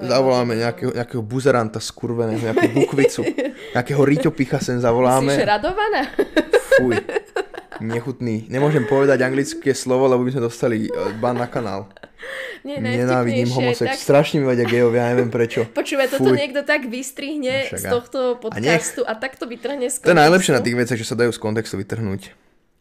[0.03, 3.23] zavoláme nejakého, nejakého buzeranta skurveného, nejakú bukvicu,
[3.75, 5.31] nejakého riťopicha sem zavoláme.
[5.47, 6.11] radovaná?
[6.75, 6.95] Fuj.
[7.79, 8.47] Nechutný.
[8.47, 11.87] Nemôžem povedať anglické slovo, lebo by sme dostali eh, ban na kanál.
[12.67, 13.87] Nie, Nenávidím najvtipnejšie je homosex.
[13.87, 13.99] tak...
[14.03, 15.63] Strašne mi vadia gejovia, ja neviem prečo.
[15.79, 20.11] Počúvaj, toto niekto tak vystrihne Však z a- tohto podcastu a, takto vytrhne z To
[20.11, 20.65] je najlepšie na kontextu.
[20.67, 22.21] tých veciach, že sa dajú z kontextu vytrhnúť.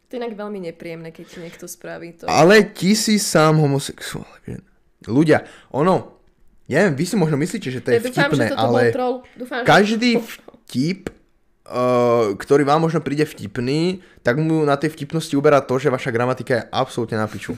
[0.08, 2.24] To je inak veľmi nepríjemné, keď ti niekto spraví to.
[2.26, 4.26] Ale ti si sám homosexuál.
[4.42, 4.58] že?
[5.06, 6.18] Ľudia, ono,
[6.66, 9.16] neviem, vy si možno myslíte, že to je ja dúfam, že vtipné, bol ale troll.
[9.36, 9.66] Dúfam, že...
[9.68, 10.10] každý
[10.66, 11.12] vtip,
[12.34, 16.52] ktorý vám možno príde vtipný, tak mu na tej vtipnosti uberá to, že vaša gramatika
[16.56, 17.54] je absolútne na piču.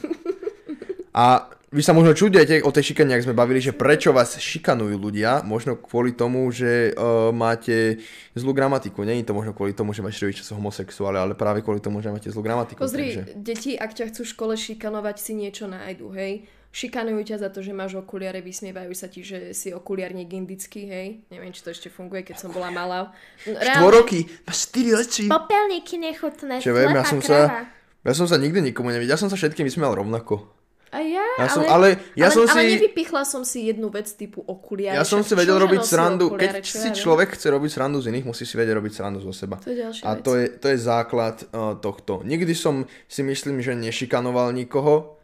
[1.15, 4.99] A vy sa možno čudujete o tej šikane, ak sme bavili, že prečo vás šikanujú
[4.99, 8.03] ľudia, možno kvôli tomu, že uh, máte
[8.35, 9.07] zlú gramatiku.
[9.07, 12.11] Není to možno kvôli tomu, že vaši rodičia sú homosexuáli, ale práve kvôli tomu, že
[12.11, 12.83] máte zlú gramatiku.
[12.83, 13.39] Pozri, takže...
[13.39, 16.51] deti, ak ťa chcú v škole šikanovať, si niečo nájdu, hej.
[16.71, 21.09] Šikanujú ťa za to, že máš okuliare, vysmievajú sa ti, že si okuliarník indický, hej.
[21.27, 23.11] Neviem, či to ešte funguje, keď som bola malá.
[23.43, 25.25] No, Štvoroky, má 4 oči.
[25.27, 27.67] Popelníky nechutné, Čo viem, ja som sa,
[28.07, 30.47] ja som sa nikdy nikomu nevidel, ja som sa všetkým vysmial rovnako.
[30.91, 32.71] A ja, Ja ale, som, ale ja ale, som ale si...
[32.79, 34.99] nevypichla som si jednu vec typu okuliare.
[34.99, 36.99] Ja som si vedel robiť srandu, keď okuliare, čo si ja viem.
[36.99, 39.63] človek chce robiť srandu z iných, musí si vedieť robiť srandu zo seba.
[39.63, 40.23] To je ďalšia A vec.
[40.27, 42.27] to je, to je základ uh, tohto.
[42.27, 45.19] Nikdy som si myslím, že nešikanoval nikoho,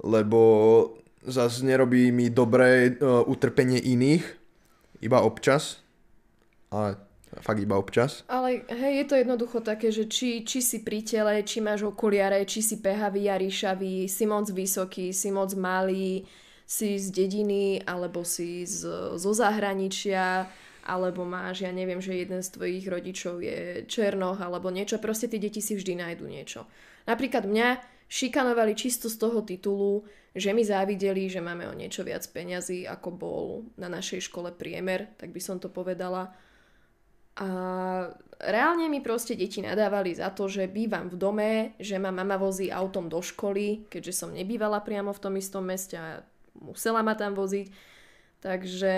[0.00, 0.40] lebo
[1.24, 4.24] zase nerobí mi dobré uh, utrpenie iných,
[5.04, 5.84] iba občas.
[6.70, 6.96] Ale
[7.38, 8.26] fakt iba občas.
[8.26, 12.42] Ale hej, je to jednoducho také, že či, či si pri tele, či máš okuliare,
[12.42, 16.26] či si pehavý a ríšavý, si moc vysoký, si moc malý,
[16.66, 18.86] si z dediny, alebo si z,
[19.18, 20.46] zo zahraničia,
[20.86, 24.98] alebo máš, ja neviem, že jeden z tvojich rodičov je černoch, alebo niečo.
[24.98, 26.66] Proste tie deti si vždy nájdu niečo.
[27.06, 27.68] Napríklad mňa
[28.10, 30.02] šikanovali čisto z toho titulu,
[30.34, 33.44] že mi závideli, že máme o niečo viac peňazí, ako bol
[33.78, 36.34] na našej škole priemer, tak by som to povedala.
[37.38, 37.48] A
[38.42, 42.66] reálne mi proste deti nadávali za to, že bývam v dome, že ma mama vozí
[42.74, 46.26] autom do školy, keďže som nebývala priamo v tom istom meste a
[46.58, 47.70] musela ma tam voziť.
[48.42, 48.94] Takže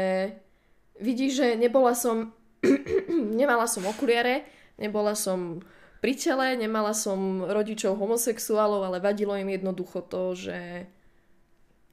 [1.04, 2.32] vidíš, že nebola som,
[3.40, 4.48] nemala som okuliare,
[4.80, 5.60] nebola som
[6.02, 10.90] pri tele, nemala som rodičov homosexuálov, ale vadilo im jednoducho to, že,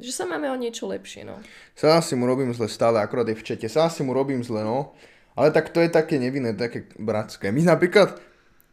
[0.02, 1.38] že sa máme o niečo lepšie, no.
[1.78, 3.70] Sa si mu robím zle stále, akorát je v čete.
[3.70, 4.98] Sa si mu robím zle, no.
[5.38, 7.54] Ale tak to je také nevinné, také bratské.
[7.54, 8.18] My napríklad,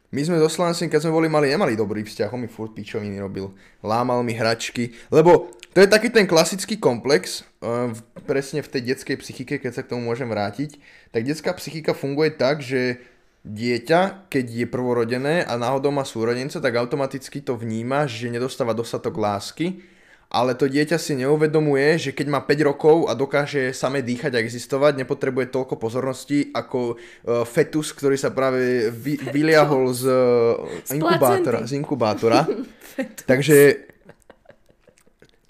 [0.09, 3.21] my sme so Slansim, keď sme boli mali, nemali dobrý vzťah, on mi furt pičoviny
[3.21, 3.53] robil.
[3.85, 7.93] Lámal mi hračky, lebo to je taký ten klasický komplex, uh,
[8.25, 10.81] presne v tej detskej psychike, keď sa k tomu môžem vrátiť,
[11.13, 13.05] tak detská psychika funguje tak, že
[13.47, 19.15] dieťa, keď je prvorodené a náhodou má súrodenca, tak automaticky to vníma, že nedostáva dostatok
[19.15, 19.81] lásky
[20.27, 24.43] ale to dieťa si neuvedomuje, že keď má 5 rokov a dokáže samé dýchať a
[24.43, 31.63] existovať, nepotrebuje toľko pozornosti ako uh, fetus, ktorý sa práve vy, vyliahol z, uh, inkubátora.
[31.63, 32.41] Z inkubátora.
[33.31, 33.87] Takže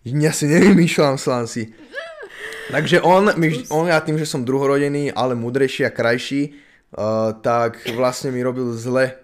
[0.06, 1.72] ja si nevymýšľam slansi.
[2.66, 7.83] Takže on, my, on ja tým, že som druhorodený, ale mudrejší a krajší, uh, tak
[7.99, 9.18] vlastne mi robil zle.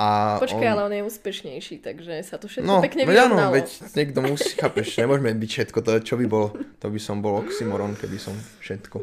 [0.00, 0.72] A Počkaj, on...
[0.72, 3.54] ale on je úspešnejší, takže sa to všetko No, pekne vyrovnalo.
[3.54, 7.38] veď niekto musí, chápeš, nemôžeme byť všetko, to čo by bolo, to by som bol
[7.38, 8.98] oxymoron, keby som všetko.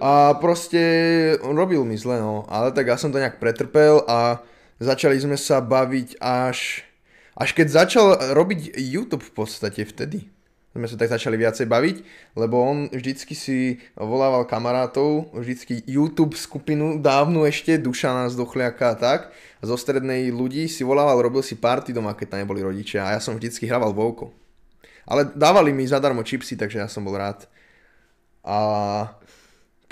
[0.00, 0.80] A proste
[1.44, 4.40] on robil mi zle, no, ale tak ja som to nejak pretrpel a
[4.80, 6.80] začali sme sa baviť až,
[7.36, 10.31] až keď začal robiť YouTube v podstate vtedy.
[10.72, 11.96] Sme sa tak začali viacej baviť,
[12.32, 18.96] lebo on vždycky si volával kamarátov, vždycky YouTube skupinu, dávnu ešte, Dušana z Dochliaka a
[18.96, 19.20] tak,
[19.60, 23.20] zo strednej ľudí si volával, robil si party doma, keď tam neboli rodičia a ja
[23.20, 24.32] som vždycky hrával Vovko.
[25.04, 27.44] Ale dávali mi zadarmo čipsy, takže ja som bol rád.
[28.40, 28.56] A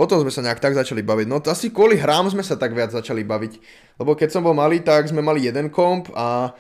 [0.01, 1.27] potom sme sa nejak tak začali baviť.
[1.29, 3.53] No to asi kvôli hrám sme sa tak viac začali baviť.
[4.01, 6.57] Lebo keď som bol malý, tak sme mali jeden komp a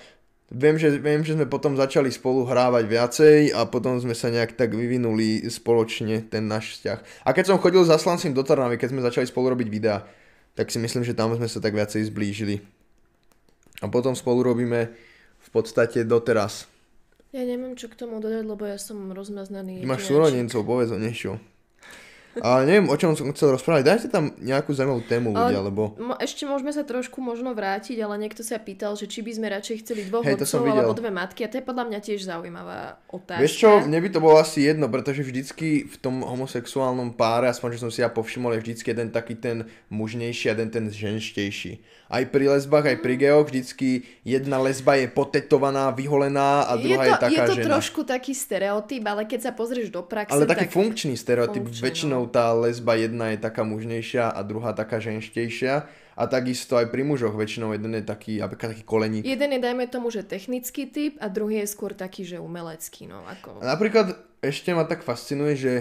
[0.51, 4.59] viem, že, viem, že sme potom začali spolu hrávať viacej a potom sme sa nejak
[4.59, 6.99] tak vyvinuli spoločne ten náš vzťah.
[7.25, 10.05] A keď som chodil za Slancim do Trnavy, keď sme začali spolu robiť videá,
[10.59, 12.61] tak si myslím, že tam sme sa tak viacej zblížili.
[13.81, 14.93] A potom spolu robíme
[15.41, 16.69] v podstate doteraz.
[17.31, 19.81] Ja neviem, čo k tomu dodať, lebo ja som rozmaznaný.
[19.81, 21.39] Ty máš súrodencov, povedz o niečo.
[22.39, 23.83] Ale neviem, o čom som chcel rozprávať.
[23.83, 25.99] Dajte tam nejakú zaujímavú tému ľudia, lebo...
[26.23, 29.77] Ešte môžeme sa trošku možno vrátiť, ale niekto sa pýtal, že či by sme radšej
[29.83, 33.43] chceli dvoch som otcov alebo dve matky a to je podľa mňa tiež zaujímavá otázka.
[33.43, 37.75] Vieš čo, mne by to bolo asi jedno, pretože vždycky v tom homosexuálnom páre, aspoň
[37.75, 41.83] že som si ja povšimol, je vždycky jeden taký ten mužnejší a jeden ten ženštejší.
[42.11, 47.07] Aj pri lesbách, aj pri geoch, vždycky jedna lesba je potetovaná, vyholená a je druhá
[47.07, 47.67] to, je, taká je to žena.
[47.71, 50.75] trošku taký stereotyp, ale keď sa pozrieš do praxe, Ale taký tak...
[50.75, 51.71] funkčný stereotyp.
[51.71, 52.20] Funkčný, no.
[52.21, 55.89] Väčšinou tá lesba jedna je taká mužnejšia a druhá taká ženštejšia.
[56.21, 59.25] A takisto aj pri mužoch väčšinou jeden je taký, taký koleník.
[59.25, 63.25] Jeden je, dajme tomu, že technický typ a druhý je skôr taký, že umelecký, no
[63.25, 63.65] ako...
[63.65, 65.73] A napríklad ešte ma tak fascinuje, že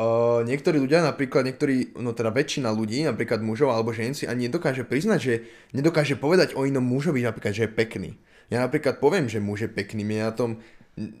[0.00, 4.48] uh, niektorí ľudia, napríklad niektorí, no teda väčšina ľudí, napríklad mužov alebo žien si ani
[4.48, 5.34] nedokáže priznať, že
[5.76, 8.10] nedokáže povedať o inom mužovi napríklad, že je pekný.
[8.48, 10.50] Ja napríklad poviem, že muž je pekný, mne na tom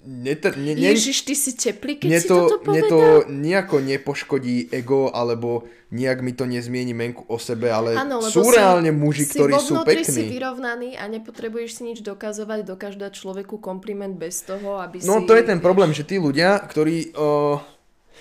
[0.02, 2.90] netr- ne, ne, Ježiš, ty si teplý, keď mne si to, toto mne povedal?
[2.90, 8.44] to nejako nepoškodí ego, alebo nejak mi to nezmieni menku o sebe, ale lebo sú
[8.44, 10.34] si- reálne muži, si ktorí sú vnútri si pekní.
[10.34, 15.26] vyrovnaný a nepotrebuješ si nič dokazovať, dokáž dať človeku kompliment bez toho, aby No si...
[15.26, 17.14] to je ten problém, že tí ľudia, ktorí...
[17.14, 17.56] Uh,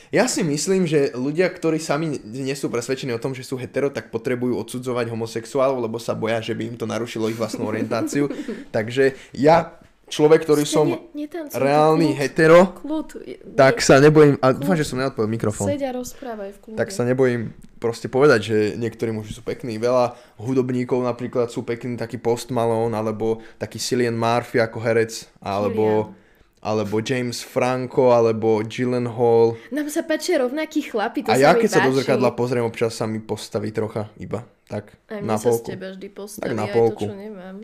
[0.07, 3.91] ja si myslím, že ľudia, ktorí sami nie sú presvedčení o tom, že sú hetero,
[3.91, 8.31] tak potrebujú odsudzovať homosexuálov, lebo sa boja, že by im to narušilo ich vlastnú orientáciu.
[8.71, 9.75] Takže ja,
[10.07, 13.07] človek, ktorý som Ne, reálny kľud, hetero, Kľud,
[13.53, 14.39] tak sa nebojím...
[14.39, 15.67] A dúfam, že som neodpovedal mikrofón.
[15.67, 16.77] Seď a rozprávaj v kľude.
[16.77, 17.41] tak sa nebojím
[17.77, 19.77] proste povedať, že niektorí muži sú pekní.
[19.77, 26.15] Veľa hudobníkov napríklad sú pekní, taký Post Malone, alebo taký Cillian Murphy ako herec, alebo,
[26.57, 29.59] alebo James Franco, alebo Gyllenhaal.
[29.69, 31.97] Nám sa páčia rovnakí chlapi, to A ja keď sa do páči.
[32.01, 34.47] zrkadla pozriem, občas sa mi postaví trocha iba.
[34.67, 35.67] Tak, Aj na mne sa z polku.
[35.69, 37.03] teba vždy postaví, Tak na polku.
[37.03, 37.55] to, čo nemám.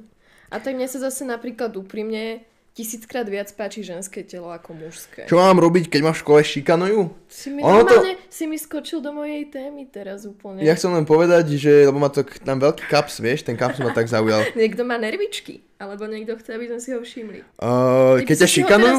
[0.54, 5.26] A tak mne sa zase napríklad úprimne tisíckrát viac páči ženské telo ako mužské.
[5.26, 7.10] Čo mám robiť, keď ma v škole šikanujú?
[7.30, 10.66] Si mi Ono to- si mi skočil do mojej témy teraz úplne.
[10.66, 13.94] Ja chcem len povedať, že, lebo ma to, tam veľký kaps, vieš, ten kaps ma
[13.94, 14.46] tak zaujal.
[14.58, 17.39] Niekto má nervičky, alebo niekto chce, aby sme si ho všimli.
[17.60, 18.96] Uh, Ty keď ťa šikanujú,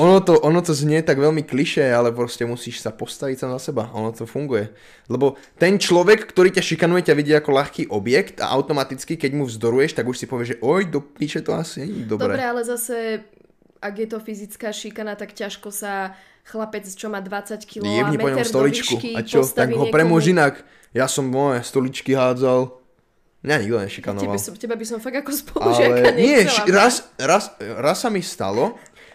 [0.00, 3.60] Ono to, ono to znie tak veľmi klišé, ale proste musíš sa postaviť sa na
[3.60, 3.92] seba.
[3.92, 4.72] Ono to funguje.
[5.12, 9.44] Lebo ten človek, ktorý ťa šikanuje, ťa vidí ako ľahký objekt a automaticky, keď mu
[9.44, 12.34] vzdoruješ, tak už si povie, že oj, do píše to asi nie dobré.
[12.34, 13.22] Dobre, ale zase,
[13.78, 18.16] ak je to fyzická šikana, tak ťažko sa chlapec, čo má 20 kg a Jebni
[18.22, 18.94] po ňom meter do stoličku.
[18.96, 20.62] výšky, A čo, tak ho premôž inak.
[20.94, 22.85] Ja som moje stoličky hádzal.
[23.40, 24.38] Mňa nikto Tebe nešikanoval.
[24.38, 26.68] som, teba by som fakt ako spolužiaka Ale nie, ši- mať.
[26.72, 28.74] raz, raz, raz sa mi stalo,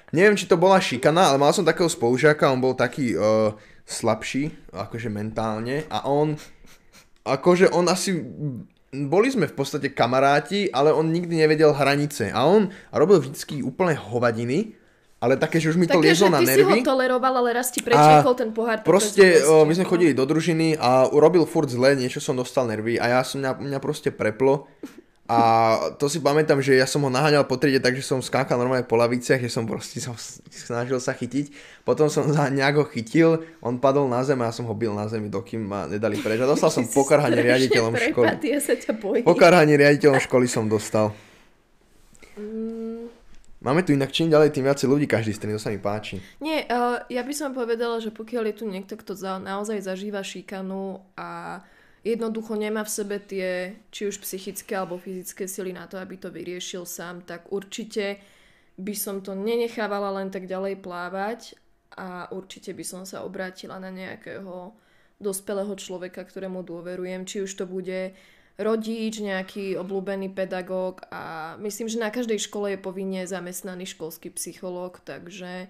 [0.09, 3.51] neviem, či to bola šikana, ale mal som takého spolužiaka, on bol taký uh,
[3.83, 6.39] slabší, akože mentálne, a on,
[7.23, 8.23] akože on asi,
[8.89, 12.31] boli sme v podstate kamaráti, ale on nikdy nevedel hranice.
[12.31, 14.75] A on robil vždycky úplne hovadiny,
[15.21, 16.81] ale také, že už mi to Také, že liezlo na ty si ho nervy.
[16.81, 18.81] toleroval, ale raz ti prečiekol ten pohár.
[18.81, 22.65] Proste, to o, my sme chodili do družiny a urobil furt zle, niečo som dostal
[22.65, 24.65] nervy a ja som, mňa, mňa proste preplo.
[25.31, 25.39] A
[25.95, 28.99] to si pamätám, že ja som ho naháňal po triede, takže som skákal normálne po
[28.99, 30.11] laviciach, že som proste som
[30.51, 31.55] snažil sa chytiť.
[31.87, 34.91] Potom som za nejak ho chytil, on padol na zem a ja som ho bil
[34.91, 36.35] na zemi, dokým ma nedali preč.
[36.35, 38.27] A dostal som pokarhanie riaditeľom školy.
[38.43, 39.23] Ja sa ťa bojím.
[39.23, 41.15] Pokarhanie riaditeľom školy som dostal.
[42.35, 43.00] Mm,
[43.61, 46.17] Máme tu inak čím ďalej, tým viacej ľudí každý stream, to sa mi páči.
[46.41, 50.25] Nie, uh, ja by som povedala, že pokiaľ je tu niekto, kto za, naozaj zažíva
[50.25, 51.61] šikanu a
[52.01, 56.33] jednoducho nemá v sebe tie či už psychické alebo fyzické sily na to, aby to
[56.33, 58.17] vyriešil sám, tak určite
[58.81, 61.53] by som to nenechávala len tak ďalej plávať
[61.93, 64.73] a určite by som sa obrátila na nejakého
[65.21, 68.17] dospelého človeka, ktorému dôverujem, či už to bude
[68.61, 75.01] rodič, nejaký obľúbený pedagóg a myslím, že na každej škole je povinne zamestnaný školský psychológ,
[75.03, 75.67] takže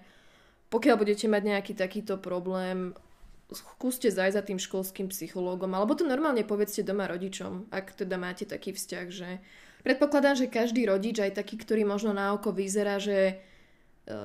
[0.72, 2.96] pokiaľ budete mať nejaký takýto problém,
[3.52, 8.48] skúste zajsť za tým školským psychológom, alebo to normálne povedzte doma rodičom, ak teda máte
[8.48, 9.28] taký vzťah, že
[9.84, 13.34] predpokladám, že každý rodič, aj taký, ktorý možno na oko vyzerá, že e,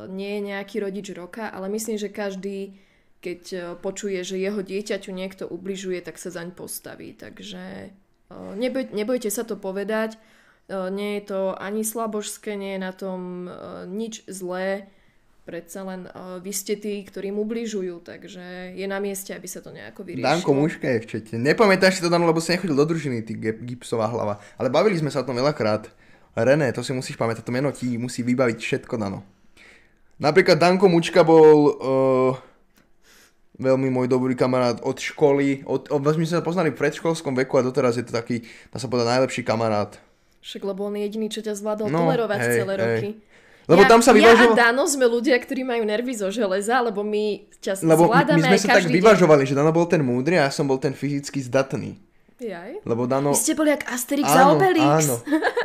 [0.07, 2.79] nie je nejaký rodič roka, ale myslím, že každý,
[3.19, 7.11] keď e, počuje, že jeho dieťaťu niekto ubližuje, tak sa zaň postaví.
[7.11, 7.91] Takže
[8.33, 10.19] Neboj, nebojte sa to povedať,
[10.67, 13.47] nie je to ani slabožské, nie je na tom
[13.87, 14.91] nič zlé,
[15.47, 16.11] predsa len
[16.43, 20.27] vy ste tí, ktorým ubližujú, takže je na mieste, aby sa to nejako vyriešilo.
[20.27, 21.33] Danko Muška je v čete.
[21.39, 24.43] Nepamätáš si to, Dano, lebo si nechodil do družiny, ty gipsová hlava.
[24.59, 25.87] Ale bavili sme sa o tom veľakrát.
[26.35, 29.23] René, to si musíš pamätať, to meno ti musí vybaviť všetko, Dano.
[30.19, 31.73] Napríklad Danko Mučka bol uh,
[33.57, 35.65] veľmi môj dobrý kamarát od školy.
[35.65, 38.77] Od, od, my sme sa poznali v predškolskom veku a doteraz je to taký, dá
[38.77, 39.97] sa povedať, najlepší kamarát.
[40.41, 42.81] Však lebo on je jediný, čo ťa zvládol no, tolerovať hej, celé hej.
[42.81, 43.09] roky.
[43.67, 44.55] Lebo ja, tam sa vyvažoval...
[44.55, 48.39] Ja a Dano sme ľudia, ktorí majú nervy zo železa, lebo my ťa lebo zvládame
[48.39, 50.95] my, sme sa tak vyvažovali, že Dano bol ten múdry a ja som bol ten
[50.95, 51.99] fyzicky zdatný.
[52.37, 52.85] Jaj.
[52.85, 53.33] Lebo Dano...
[53.33, 54.85] Vy ste boli jak Asterix áno, a Obelix.
[54.85, 55.15] Áno,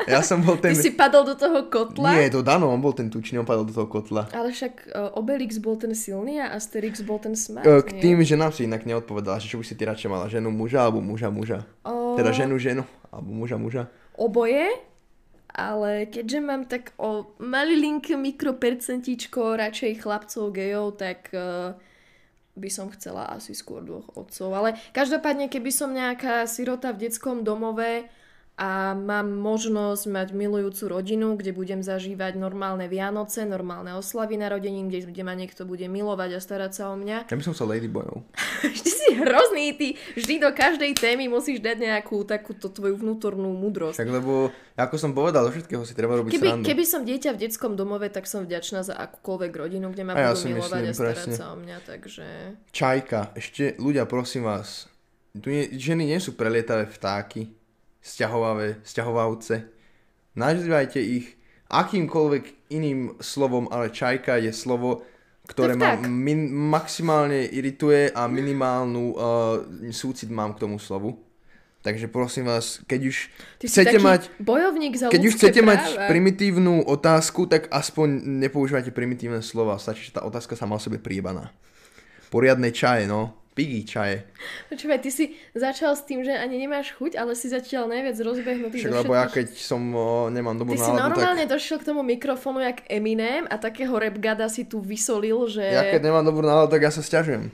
[0.09, 0.73] ja som bol ten...
[0.73, 2.17] Ty si padol do toho kotla?
[2.17, 4.33] Nie, to Dano, on bol ten tučný, on padol do toho kotla.
[4.33, 8.25] Ale však uh, Obelix bol ten silný a Asterix bol ten smart, uh, K tým
[8.25, 11.29] ženám si inak neodpovedala, že čo by si ty radšej mala, ženu muža alebo muža
[11.29, 11.69] muža.
[11.85, 12.17] Uh...
[12.17, 13.83] Teda ženu ženu alebo muža muža.
[14.17, 14.73] Oboje,
[15.53, 21.29] ale keďže mám tak o malilinké mikropercentíčko radšej chlapcov gejov, tak...
[21.37, 21.77] Uh,
[22.53, 24.53] by som chcela asi skôr dvoch otcov.
[24.53, 28.07] Ale každopádne, keby som nejaká sirota v detskom domove
[28.63, 35.11] a mám možnosť mať milujúcu rodinu, kde budem zažívať normálne Vianoce, normálne oslavy narodenín, kde,
[35.11, 37.27] kde ma niekto bude milovať a starať sa o mňa.
[37.27, 38.23] Ja by som chcel Ladyboyov.
[38.63, 43.99] Vždy si hrozný, ty vždy do každej témy musíš dať nejakú takúto tvoju vnútornú múdrosť.
[43.99, 46.67] Tak lebo, ako som povedal, do všetkého si treba robiť keby, srandu.
[46.71, 50.31] Keby som dieťa v detskom domove, tak som vďačná za akúkoľvek rodinu, kde ma a
[50.31, 51.35] budú ja milovať myslím, a starať presne.
[51.35, 52.27] sa o mňa, takže...
[52.71, 54.87] Čajka, ešte ľudia, prosím vás,
[55.35, 57.51] tu nie, ženy nie sú prelietavé vtáky,
[58.03, 59.55] sťahovavé, sťahovavce.
[60.35, 61.39] Nazývajte ich
[61.71, 65.07] akýmkoľvek iným slovom, ale čajka je slovo,
[65.49, 69.19] ktoré ma min- maximálne irituje a minimálnu uh,
[69.91, 71.19] súcit mám k tomu slovu.
[71.83, 73.17] Takže prosím vás, keď už
[73.59, 74.31] Ty chcete mať...
[74.39, 75.83] bojovník za Keď už chcete práva.
[75.83, 79.83] mať primitívnu otázku, tak aspoň nepoužívajte primitívne slova.
[79.83, 81.51] Stačí, že tá otázka sama o sebe príbaná.
[82.31, 83.35] Poriadne čaje, no.
[83.53, 84.25] Piggy čaje.
[84.73, 88.81] Počúvaj, ty si začal s tým, že ani nemáš chuť, ale si začal najviac rozbehnutý
[88.81, 91.53] Však, lebo ja keď som, o, nemám dobrú Ty náladu, si normálne tak...
[91.61, 95.69] došiel k tomu mikrofónu jak Eminem a takého repgada si tu vysolil, že...
[95.69, 97.53] Ja keď nemám dobrú náladu, tak ja sa stiažujem.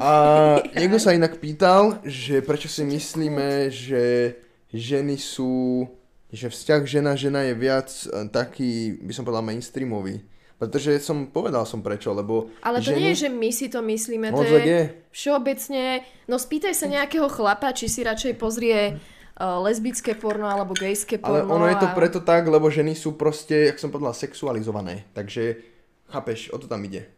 [0.00, 0.10] A
[0.80, 4.32] niekto sa inak pýtal, že prečo si myslíme, že
[4.72, 5.84] ženy sú...
[6.32, 10.24] že vzťah žena-žena je viac e, taký, by som povedal, mainstreamový.
[10.62, 12.46] Pretože som povedal som prečo, lebo...
[12.62, 13.02] Ale to ženy...
[13.02, 16.06] nie je, že my si to myslíme, to je, je všeobecne...
[16.30, 21.50] No spýtaj sa nejakého chlapa, či si radšej pozrie uh, lesbické porno alebo gejské porno.
[21.50, 21.74] Ale ono a...
[21.74, 25.10] je to preto tak, lebo ženy sú proste, jak som povedal, sexualizované.
[25.18, 25.58] Takže,
[26.06, 27.10] chápeš, o to tam ide.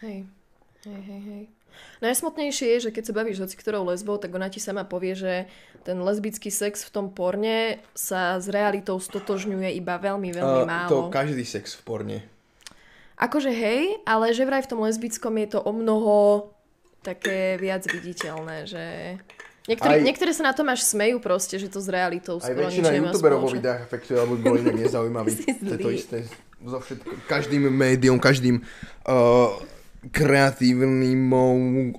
[0.00, 0.24] Hej,
[0.88, 1.44] hej, hej, hej.
[2.00, 5.52] Najsmutnejšie je, že keď sa bavíš hoci ktorou lesbou, tak ona ti sama povie, že
[5.84, 10.88] ten lesbický sex v tom porne sa s realitou stotožňuje iba veľmi, veľmi uh, málo.
[10.88, 12.18] To každý sex v porne.
[13.16, 16.14] Akože hej, ale že vraj v tom lesbickom je to o mnoho
[17.00, 18.84] také viac viditeľné, že...
[19.66, 22.86] Niektorí, aj, niektoré sa na tom až smejú proste, že to s realitou skoro nič
[22.86, 25.32] nemá youtuberov vo videách efektuje, alebo boli inak nezaujímaví.
[25.42, 26.18] to je to isté
[26.64, 29.52] so všetko, každým médium, každým uh,
[30.10, 31.30] kreatívnym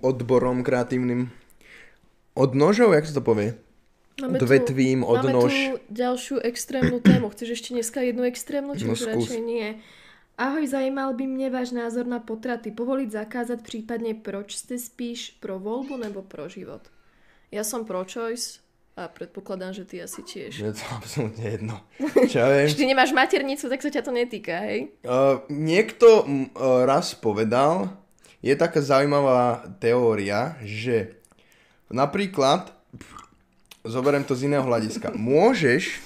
[0.02, 1.30] odborom, kreatívnym
[2.34, 3.54] odnožou, jak sa to povie?
[4.18, 5.54] Máme Odvetvím, odnož.
[5.54, 7.30] Máme tu ďalšiu extrémnu tému.
[7.30, 9.78] Chceš ešte dneska jednu extrémnu, či no, už radšej nie?
[10.38, 12.72] Ahoj, zajímal by mě váš názor na potraty.
[12.72, 16.82] Povolit, zakázat, případně proč jste spíš pro volbu nebo pro život?
[17.52, 18.62] Ja som pro choice
[18.94, 20.62] a predpokladám, že ty asi tiež.
[20.62, 21.82] Je to absolútne jedno.
[22.30, 22.70] Čo ja viem?
[22.70, 24.94] Keď nemáš maternicu, tak sa ťa to netýka, hej?
[25.02, 27.98] Uh, niekto uh, raz povedal,
[28.46, 31.18] je taká zaujímavá teória, že
[31.90, 32.70] napríklad,
[33.82, 35.98] zoberiem to z iného hľadiska, môžeš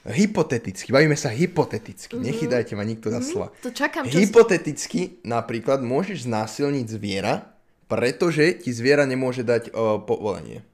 [0.00, 2.24] Hypoteticky, bavíme sa hypoteticky, mm-hmm.
[2.24, 3.26] nechytajte ma nikto za mhm.
[3.28, 3.48] slova.
[3.52, 3.64] Mm-hmm.
[3.68, 7.52] To čakám, čo Hypoteticky napríklad môžeš znásilniť zviera,
[7.84, 10.64] pretože ti zviera nemôže dať uh, povolenie.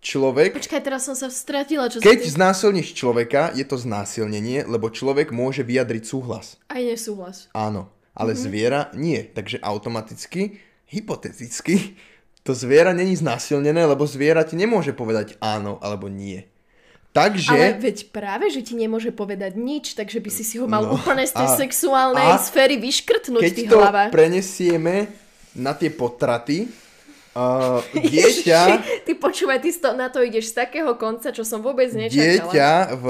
[0.00, 0.54] Človek...
[0.54, 1.90] Počkaj, teraz som sa stratila.
[1.90, 2.34] Čo keď tým...
[2.38, 6.62] znásilníš človeka, je to znásilnenie, lebo človek môže vyjadriť súhlas.
[6.70, 7.50] Aj nesúhlas.
[7.50, 8.46] Áno, ale mm-hmm.
[8.46, 9.18] zviera nie.
[9.26, 11.98] Takže automaticky, hypoteticky,
[12.46, 16.46] to zviera není znásilnené, lebo zviera ti nemôže povedať áno alebo nie.
[17.16, 17.48] Takže...
[17.48, 20.94] Ale veď práve, že ti nemôže povedať nič, takže by si si ho mal No,
[20.94, 24.12] úplne z tej a- sexuálnej a sféry vyškrtnúť Keď ty to hlava.
[24.12, 25.08] prenesieme
[25.52, 26.68] na tie potraty,
[27.32, 28.60] uh, dieťa,
[29.06, 32.20] Ty počúvaj, ty sto, na to ideš z takého konca, čo som vôbec nečakala.
[32.20, 33.06] dieťa v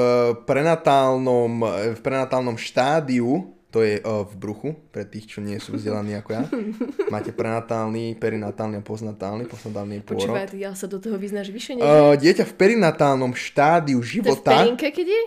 [0.46, 1.52] prenatálnom,
[1.92, 6.32] v prenatálnom štádiu, to je uh, v bruchu, pre tých, čo nie sú vzdelaní ako
[6.32, 6.48] ja,
[7.12, 10.32] máte prenatálny, perinatálny a postnatálny, postnatálny je pôrod.
[10.32, 11.84] Počúvaj, ty, ja sa do toho vyznáš vyššie než...
[11.84, 15.22] Uh, dieťa v perinatálnom štádiu to je v života perinke, keď je?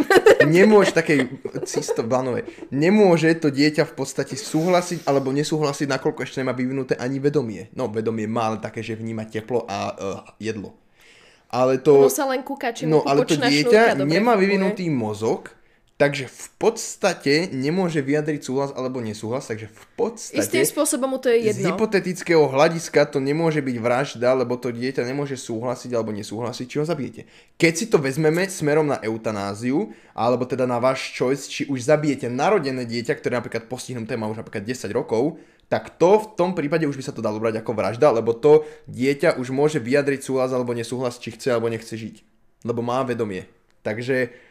[0.60, 7.00] nemôže takej cistoblanovej, nemôže to dieťa v podstate súhlasiť alebo nesúhlasiť, nakoľko ešte nemá vyvinuté
[7.00, 7.72] ani vedomie.
[7.72, 10.76] No, vedomie má ale také, že vníma teplo a uh, jedlo.
[11.48, 15.55] Ale to, No sa len kúka, či no, ale to dieťa nemá vyvinutý mozog,
[15.96, 20.44] takže v podstate nemôže vyjadriť súhlas alebo nesúhlas, takže v podstate...
[20.44, 21.72] Istým spôsobom mu to je Z jedno.
[21.72, 26.84] hypotetického hľadiska to nemôže byť vražda, lebo to dieťa nemôže súhlasiť alebo nesúhlasiť, či ho
[26.84, 27.24] zabijete.
[27.56, 32.28] Keď si to vezmeme smerom na eutanáziu, alebo teda na váš choice, či už zabijete
[32.28, 36.86] narodené dieťa, ktoré napríklad postihnuté má už napríklad 10 rokov, tak to v tom prípade
[36.86, 40.54] už by sa to dalo brať ako vražda, lebo to dieťa už môže vyjadriť súhlas
[40.54, 42.22] alebo nesúhlas, či chce alebo nechce žiť.
[42.62, 43.50] Lebo má vedomie.
[43.82, 44.45] Takže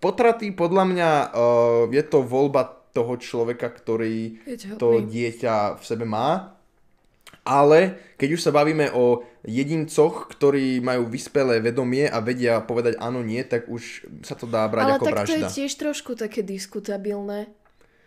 [0.00, 6.04] potraty podľa mňa uh, je to voľba toho človeka, ktorý Je to dieťa v sebe
[6.04, 6.56] má.
[7.42, 13.18] Ale keď už sa bavíme o jedincoch, ktorí majú vyspelé vedomie a vedia povedať áno,
[13.18, 15.26] nie, tak už sa to dá brať ale ako tak vražda.
[15.26, 17.50] to je tiež trošku také diskutabilné.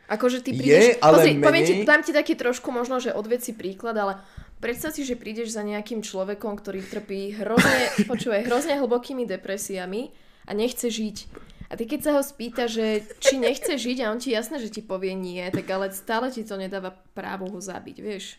[0.06, 0.86] Akože ty Je, prídeš...
[1.02, 4.22] ale Pozri, poviem ti, menej- dám ti taký trošku možno, že odveci príklad, ale
[4.64, 10.52] predstav si, že prídeš za nejakým človekom, ktorý trpí hrozne, počúvaj, hrozne hlbokými depresiami a
[10.54, 11.18] nechce žiť.
[11.66, 14.70] A ty keď sa ho spýta, že či nechce žiť a on ti jasné, že
[14.70, 18.38] ti povie nie, tak ale stále ti to nedáva právo ho zabiť, vieš.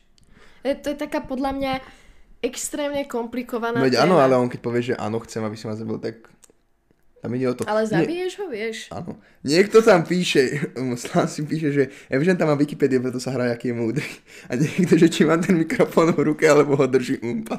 [0.62, 1.72] E, To je taká podľa mňa
[2.38, 4.04] extrémne komplikovaná Veď téma.
[4.06, 6.30] áno, ale on keď povie, že áno, chcem, aby si ma zabil, tak
[7.18, 7.66] tam ide o to.
[7.66, 8.76] Ale Nie- zabiješ ho, vieš.
[8.94, 9.18] Áno.
[9.42, 10.62] Niekto tam píše,
[11.02, 14.06] Slán si píše, že Evžen tam má Wikipedia, preto sa hrá, aký je múdry.
[14.46, 17.58] A niekto, že či mám ten mikrofón v ruke, alebo ho drží umpa.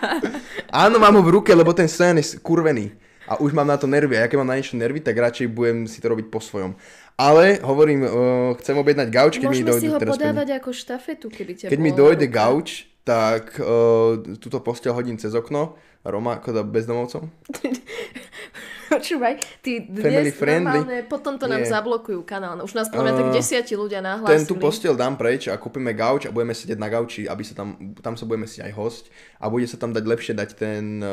[0.74, 2.94] Áno, mám ho v ruke, lebo ten stojan je kurvený.
[3.24, 4.16] A už mám na to nervy.
[4.16, 6.76] A ja keď mám na niečo nervy, tak radšej budem si to robiť po svojom.
[7.14, 8.10] Ale hovorím, uh,
[8.58, 11.80] chcem objednať gauč, keď mi Môžeme dojde si ho podávať ako štafetu, keby ťa Keď
[11.80, 15.78] mi dojde gauč, tak uh, túto posteľ hodím cez okno.
[16.04, 17.32] Roma, ako bezdomovcom.
[18.94, 20.78] Počúvaj, ty Family dnes friendly.
[20.80, 21.68] normálne, potom to nám Nie.
[21.68, 22.62] zablokujú kanál.
[22.62, 24.30] Už nás podľa mňa tak Uh, desiatí ľudia nahlásili.
[24.32, 27.54] Ten tú posteľ dám preč a kúpime gauč a budeme sedieť na gauči, aby sa
[27.54, 30.98] tam, tam sa budeme si aj host a bude sa tam dať lepšie dať ten
[30.98, 31.10] uh,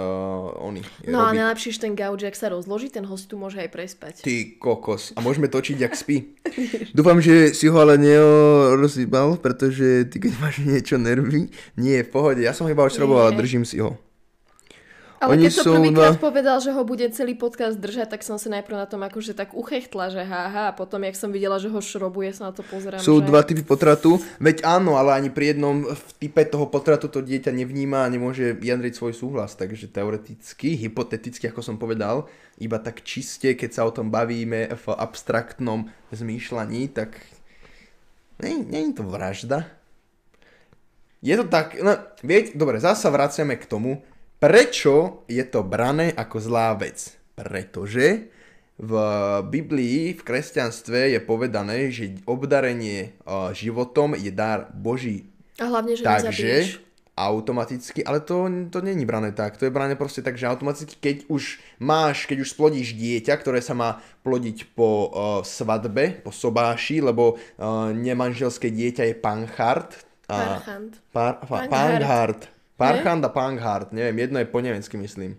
[0.61, 0.85] oný.
[1.05, 1.39] No a robík.
[1.39, 4.13] najlepšie, že ten gauč, ak sa rozloží, ten host tu môže aj prespať.
[4.21, 5.11] Ty kokos.
[5.13, 6.37] A môžeme točiť, jak spí.
[6.97, 12.11] Dúfam, že si ho ale nerozhýbal, pretože ty keď máš niečo nervy, nie je v
[12.11, 12.39] pohode.
[12.39, 13.39] Ja som ho iba odšroboval a Nie.
[13.39, 13.97] držím si ho.
[15.21, 18.41] Ale Oni keď to prvýkrát na- povedal, že ho bude celý podcast držať, tak som
[18.41, 21.69] sa najprv na tom akože tak uchechtla, že haha, a potom, jak som videla, že
[21.69, 23.29] ho šrobuje, sa na to pozerám, Sú že...
[23.29, 27.53] dva typy potratu, veď áno, ale ani pri jednom v type toho potratu to dieťa
[27.53, 32.25] nevníma a nemôže vyjadriť svoj súhlas, takže teoreticky, hypoteticky, ako som povedal,
[32.57, 37.21] iba tak čiste, keď sa o tom bavíme v abstraktnom zmýšľaní, tak
[38.41, 39.69] nie, je to vražda.
[41.21, 41.93] Je to tak, no,
[42.25, 44.01] vieť, dobre, zase vraciame k tomu,
[44.41, 47.13] prečo je to brané ako zlá vec.
[47.37, 48.33] Pretože
[48.81, 48.93] v
[49.45, 55.29] Biblii, v kresťanstve je povedané, že obdarenie uh, životom je dar Boží.
[55.61, 56.81] A hlavne, že Takže
[57.13, 59.59] automaticky, ale to, to není brané tak.
[59.61, 63.61] To je brané proste tak, že automaticky, keď už máš, keď už splodíš dieťa, ktoré
[63.61, 69.91] sa má plodiť po uh, svadbe, po sobáši, lebo uh, nemanželské dieťa je panchard.
[70.25, 70.93] A, Parchant.
[71.13, 71.69] Par, pa, Pankhard.
[71.69, 72.41] Pankhard.
[72.81, 75.37] Parchand a Pankhard, neviem, jedno je po nemecky, myslím.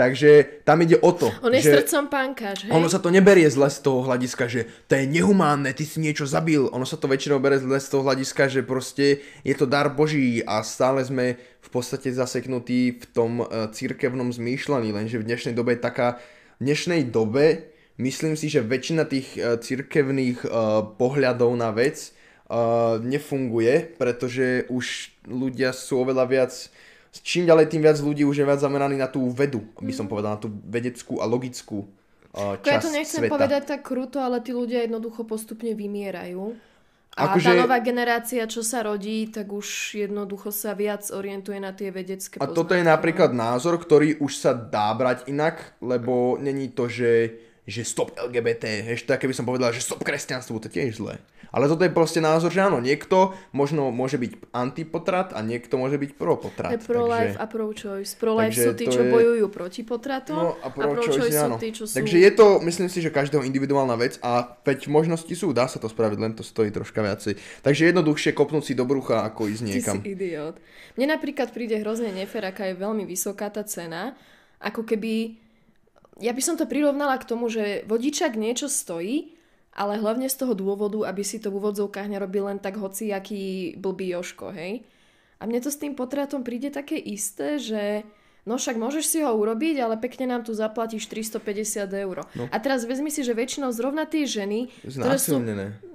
[0.00, 2.72] Takže tam ide o to, On je že srdcom pánkač, hej?
[2.72, 6.24] ono sa to neberie zle z toho hľadiska, že to je nehumánne, ty si niečo
[6.24, 6.72] zabil.
[6.72, 10.40] Ono sa to väčšinou berie zle z toho hľadiska, že proste je to dar Boží
[10.40, 15.76] a stále sme v podstate zaseknutí v tom uh, církevnom zmýšľaní, lenže v dnešnej dobe
[15.76, 16.16] je taká,
[16.56, 17.68] v dnešnej dobe
[18.00, 22.16] myslím si, že väčšina tých uh, církevných uh, pohľadov na vec
[22.48, 26.52] uh, nefunguje, pretože už ľudia sú oveľa viac
[27.10, 30.38] čím ďalej tým viac ľudí už je viac zameraní na tú vedu, by som povedal,
[30.38, 31.90] na tú vedeckú a logickú
[32.34, 33.32] uh, ja časť to nechcem sveta.
[33.34, 36.54] povedať tak kruto, ale tí ľudia jednoducho postupne vymierajú.
[37.18, 41.74] A Akože- tá nová generácia, čo sa rodí, tak už jednoducho sa viac orientuje na
[41.74, 42.90] tie vedecké A toto je poznatky, no.
[42.94, 47.34] napríklad názor, ktorý už sa dá brať inak, lebo není to, že
[47.70, 51.22] že stop LGBT, ešte keby som povedal, že stop kresťanstvu, to je tiež zlé.
[51.50, 55.98] Ale toto je proste názor, že áno, niekto možno môže byť antipotrat a niekto môže
[55.98, 56.70] byť pro-potrat.
[56.86, 57.42] Pro-life takže...
[57.42, 58.12] a pro-choice.
[58.14, 59.10] Pro-life sú tí, čo je...
[59.10, 61.94] bojujú proti potratom no, a pro-choice, pro sú tí, čo sú...
[61.98, 65.82] Takže je to, myslím si, že každého individuálna vec a veď možnosti sú, dá sa
[65.82, 67.34] to spraviť, len to stojí troška viacej.
[67.66, 69.98] Takže jednoduchšie kopnúť si do brucha, ako ísť niekam.
[69.98, 70.56] Ty si idiot.
[70.94, 74.14] Mne napríklad príde hrozne nefér, aká je veľmi vysoká tá cena,
[74.62, 75.49] ako keby...
[76.20, 79.40] Ja by som to prirovnala k tomu, že vodičak niečo stojí
[79.70, 84.18] ale hlavne z toho dôvodu, aby si to v úvodzovkách nerobil len tak hociaký blbý
[84.18, 84.82] Joško, hej.
[85.40, 88.04] A mne to s tým potratom príde také isté, že
[88.44, 92.28] no však môžeš si ho urobiť, ale pekne nám tu zaplatíš 350 eur.
[92.36, 92.44] No.
[92.52, 95.40] A teraz vezmi si, že väčšinou zrovna tie ženy, ktoré sú...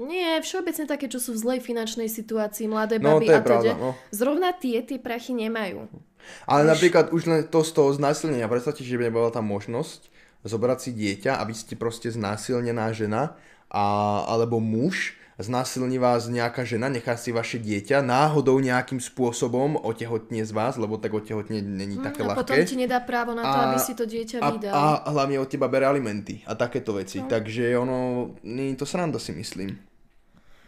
[0.01, 3.93] Nie, všeobecne také, čo sú v zlej finančnej situácii, mladé no, baby a teda, no.
[4.09, 5.85] zrovna tie tie prachy nemajú.
[6.49, 6.69] Ale Už...
[6.73, 10.14] napríklad už len to z toho znásilnenia, predstavte, že by bola tá možnosť
[10.45, 13.33] zobrať si dieťa a vy ste proste znásilnená žena
[13.67, 13.83] a,
[14.29, 20.51] alebo muž, znásilní vás nejaká žena, nechá si vaše dieťa, náhodou nejakým spôsobom otehotnie z
[20.55, 22.39] vás, lebo tak otehotnie není také mm, ľahké.
[22.39, 24.71] A potom ti nedá právo na to, a, aby si to dieťa a, vydal.
[24.71, 27.19] A, a hlavne od teba bere alimenty a takéto veci.
[27.19, 27.27] No.
[27.27, 27.97] Takže ono,
[28.47, 29.75] nie to sranda si myslím.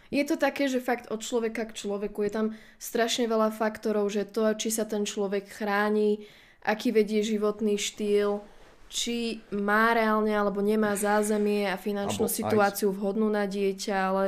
[0.08, 2.46] Je to také, že fakt od človeka k človeku je tam
[2.80, 6.24] strašne veľa faktorov, že to, či sa ten človek chráni,
[6.64, 8.40] aký vedie životný štýl,
[8.88, 12.96] či má reálne alebo nemá zázemie a finančnú alebo situáciu aj...
[12.96, 14.24] vhodnú na dieťa, ale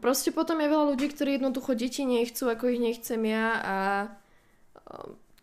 [0.00, 3.76] proste potom je veľa ľudí, ktorí jednoducho deti nechcú, ako ich nechcem ja a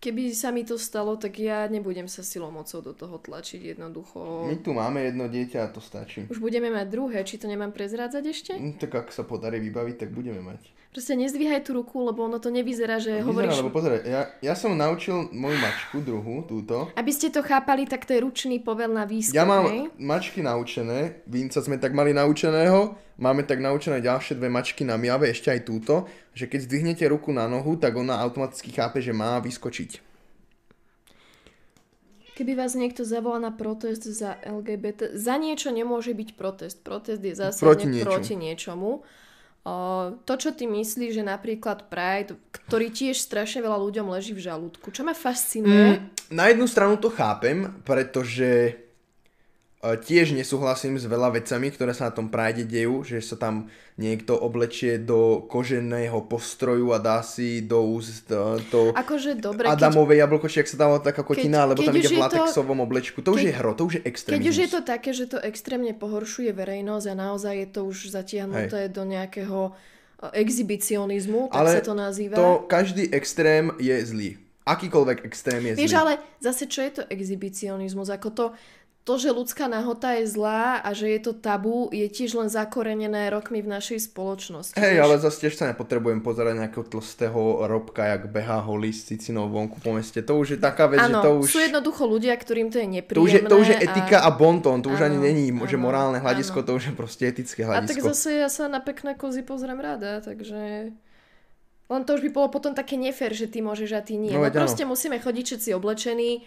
[0.06, 4.46] keby sa mi to stalo, tak ja nebudem sa silou mocou do toho tlačiť jednoducho.
[4.46, 6.30] My tu máme jedno dieťa a to stačí.
[6.30, 8.54] Už budeme mať druhé, či to nemám prezrádzať ešte?
[8.54, 10.62] Mm, tak ak sa podarí vybaviť, tak budeme mať.
[10.96, 13.60] Proste nezdvíhaj tú ruku, lebo ono to nevyzerá, že Vyzerá, hovoríš...
[13.60, 16.88] lebo pozeraj, ja, ja som naučil moju mačku, druhú, túto.
[16.96, 19.92] Aby ste to chápali, tak to je ručný povel na výskok, Ja mám hej?
[20.00, 25.28] mačky naučené, Vinca sme tak mali naučeného, máme tak naučené ďalšie dve mačky na miave,
[25.28, 29.44] ešte aj túto, že keď zdvihnete ruku na nohu, tak ona automaticky chápe, že má
[29.44, 30.00] vyskočiť.
[32.40, 36.80] Keby vás niekto zavolal na protest za LGBT, za niečo nemôže byť protest.
[36.88, 39.04] Protest je zásadne proti, proti niečomu
[40.26, 44.94] to, čo ty myslíš, že napríklad Pride, ktorý tiež strašne veľa ľuďom leží v žalúdku,
[44.94, 45.98] čo ma fascinuje?
[45.98, 48.78] Mm, na jednu stranu to chápem, pretože
[49.94, 53.70] tiež nesúhlasím s veľa vecami, ktoré sa na tom Pride dejú, že sa tam
[54.02, 58.28] niekto oblečie do koženého postroju a dá si do úst
[58.74, 60.22] to akože dobre, Adamové keď...
[60.26, 62.86] jablko, či ak sa dáva taká kotina, alebo tam ide v latexovom to...
[62.90, 63.18] oblečku.
[63.22, 64.42] To keď, už je hro, to už je extrémne.
[64.42, 67.98] Keď už je to také, že to extrémne pohoršuje verejnosť a naozaj je to už
[68.10, 68.94] zatiahnuté Hej.
[68.98, 69.60] do nejakého
[70.34, 72.36] exhibicionizmu, tak ale sa to nazýva.
[72.36, 74.30] to každý extrém je zlý.
[74.66, 76.02] Akýkoľvek extrém je Vieš, zlý.
[76.02, 78.10] ale zase čo je to exhibicionizmus?
[78.10, 78.46] Ako to,
[79.06, 83.30] to, že ľudská nahota je zlá a že je to tabu, je tiež len zakorenené
[83.30, 84.74] rokmi v našej spoločnosti.
[84.74, 89.46] Hej, ale zase tiež sa nepotrebujem pozerať nejakého tlstého robka, jak behá holý s cicinou
[89.46, 90.26] vonku po meste.
[90.26, 91.48] To už je taká vec, ano, že to už...
[91.54, 93.14] sú jednoducho ľudia, ktorým to je nepríjemné.
[93.14, 95.54] To už je, to už je etika a, a bonton, to už ano, ani není
[95.54, 96.68] ano, že morálne hľadisko, ano.
[96.68, 97.86] to už je proste etické hľadisko.
[97.86, 100.90] A tak zase ja sa na pekné kozy pozriem rada, takže...
[101.86, 104.34] Len to už by bolo potom také nefér, že ty môžeš a ty nie.
[104.34, 104.98] No, no proste ano.
[104.98, 106.42] musíme chodiť všetci oblečení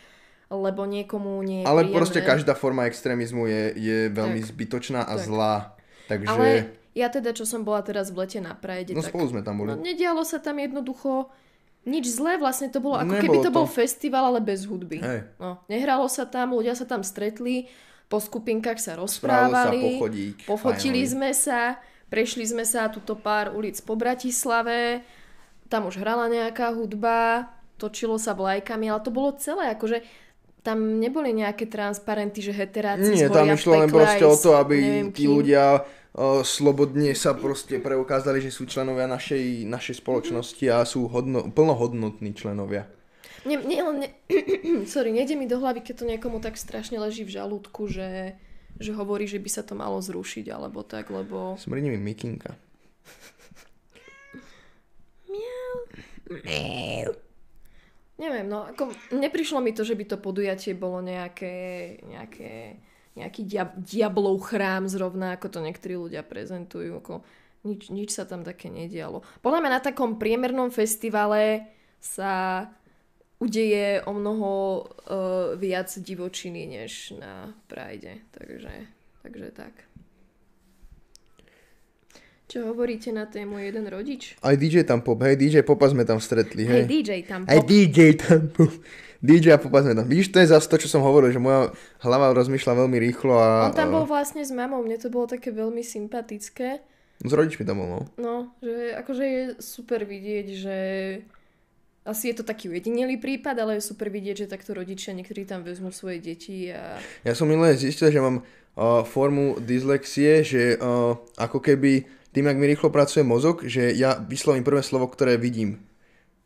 [0.49, 1.97] lebo niekomu nie je Ale príjemné.
[1.97, 5.25] proste každá forma extrémizmu je, je veľmi tak, zbytočná a tak.
[5.29, 5.55] zlá.
[6.09, 6.29] Takže...
[6.29, 6.49] Ale
[6.97, 9.13] ja teda, čo som bola teraz v lete na Prajde, no, tak...
[9.13, 9.77] spolu sme tam boli.
[9.77, 11.29] No, nedialo sa tam jednoducho
[11.85, 14.99] nič zlé, vlastne to bolo ako Nebolo keby to, to bol festival, ale bez hudby.
[15.01, 15.21] Hej.
[15.37, 17.69] No, nehralo sa tam, ľudia sa tam stretli,
[18.09, 21.13] po skupinkách sa rozprávali, sa pochodík, pofotili fajnový.
[21.13, 21.61] sme sa,
[22.09, 25.05] prešli sme sa túto pár ulic po Bratislave,
[25.69, 30.01] tam už hrala nejaká hudba, točilo sa vlajkami, ale to bolo celé, akože
[30.69, 35.25] tam neboli nejaké transparenty, že heteráci Nie, tam išlo len proste o to, aby tí
[35.25, 35.33] kým.
[35.33, 41.49] ľudia uh, slobodne sa proste preukázali, že sú členovia našej, našej spoločnosti a sú hodno,
[41.49, 42.85] plnohodnotní členovia.
[43.49, 44.09] Nie, nie, ne,
[44.93, 48.37] sorry, nejde mi do hlavy, keď to niekomu tak strašne leží v žalúdku, že,
[48.77, 51.57] že hovorí, že by sa to malo zrušiť, alebo tak, lebo...
[51.57, 52.61] Smrdí mi mikinka.
[55.33, 57.17] Miau.
[58.19, 62.83] Neviem, no ako neprišlo mi to, že by to podujatie bolo nejaké, nejaké
[63.19, 67.03] nejaký dia, diablov chrám zrovna, ako to niektorí ľudia prezentujú.
[67.03, 67.27] Ako
[67.67, 69.27] nič, nič sa tam také nedialo.
[69.43, 71.67] Podľa mňa na takom priemernom festivale
[71.99, 72.65] sa
[73.43, 78.23] udeje o mnoho uh, viac divočiny než na Pride.
[78.31, 78.75] Takže,
[79.27, 79.75] takže tak.
[82.49, 84.33] Čo hovoríte na tému jeden rodič?
[84.41, 86.85] Aj DJ tam pop, hej, DJ Popa sme tam stretli, Hej, hej.
[86.89, 87.69] DJ tam Aj pop.
[87.69, 88.73] DJ tam pop.
[89.21, 90.09] DJ a Popa sme tam.
[90.09, 93.69] Vidíš, to je zase to, čo som hovoril, že moja hlava rozmýšľa veľmi rýchlo a...
[93.69, 96.81] On tam bol vlastne s mamou, mne to bolo také veľmi sympatické.
[97.21, 98.01] S rodičmi tam bol, no.
[98.17, 98.35] No,
[98.65, 100.79] že akože je super vidieť, že
[102.09, 105.67] asi je to taký ujedinelý prípad, ale je super vidieť, že takto rodičia niektorí tam
[105.67, 106.97] vezmú svoje deti a
[107.27, 112.59] Ja som minulé zistil, že mám uh, formu dyslexie, že uh, ako keby tým, jak
[112.63, 115.83] mi rýchlo pracuje mozog, že ja vyslovím prvé slovo, ktoré vidím.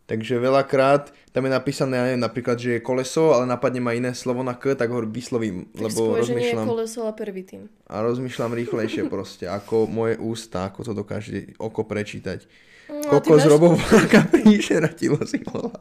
[0.09, 4.17] Takže veľakrát tam je napísané, ja neviem, napríklad, že je koleso, ale napadne ma iné
[4.17, 7.13] slovo na K, tak ho vyslovím, tak lebo skôr, že nie je rozmýšľam koleso, ale
[7.17, 7.63] pervitín.
[7.89, 12.45] a rozmýšľam rýchlejšie proste, ako moje ústa, ako to dokáže oko prečítať.
[12.89, 15.77] No, Kokos máš- robovláka príše ratilo si volá.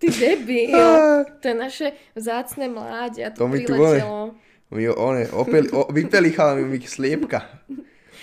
[0.00, 0.72] Ty debil.
[1.40, 1.86] To je naše
[2.16, 3.76] vzácne mláďa, to, To mi tu.
[4.72, 7.44] Mi one, opeli, o, mi sliepka.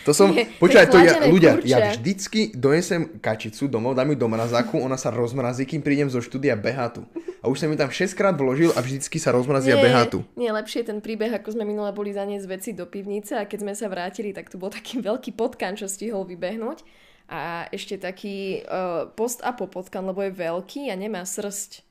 [0.07, 1.67] To som, Nie, počkaj, to ja, ľudia, kurča.
[1.67, 6.23] ja vždycky donesem kačicu domov, dám ju do mrazáku, ona sa rozmrazí, kým prídem zo
[6.23, 7.03] štúdia behatu.
[7.43, 10.23] A už som ju tam 6 krát vložil a vždycky sa rozmrazí a behatu.
[10.35, 13.73] nie, lepšie ten príbeh, ako sme minule boli zaniesť veci do pivnice a keď sme
[13.75, 16.83] sa vrátili, tak tu bol taký veľký potkan, čo stihol vybehnúť.
[17.29, 21.85] A ešte taký uh, post a po potkan, lebo je veľký a nemá srst.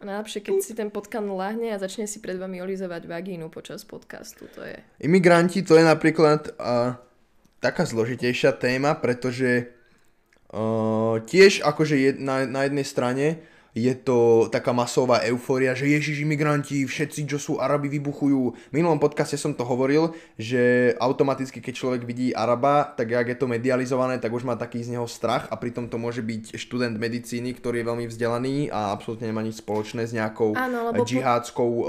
[0.00, 3.84] A najlepšie, keď si ten potkan lahne a začne si pred vami olizovať vagínu počas
[3.84, 4.80] podcastu, to je...
[5.04, 6.96] Imigranti to je napríklad uh,
[7.60, 9.68] taká zložitejšia téma, pretože
[10.56, 13.26] uh, tiež akože je, na, na jednej strane
[13.74, 18.42] je to taká masová eufória, že ježiš imigranti, všetci, čo sú Arabi, vybuchujú.
[18.50, 23.38] V minulom podcaste som to hovoril, že automaticky, keď človek vidí Araba, tak jak je
[23.38, 26.98] to medializované, tak už má taký z neho strach a pritom to môže byť študent
[26.98, 31.08] medicíny, ktorý je veľmi vzdelaný a absolútne nemá nič spoločné s nejakou Áno, lebo po-
[31.08, 31.86] džihádskou uh,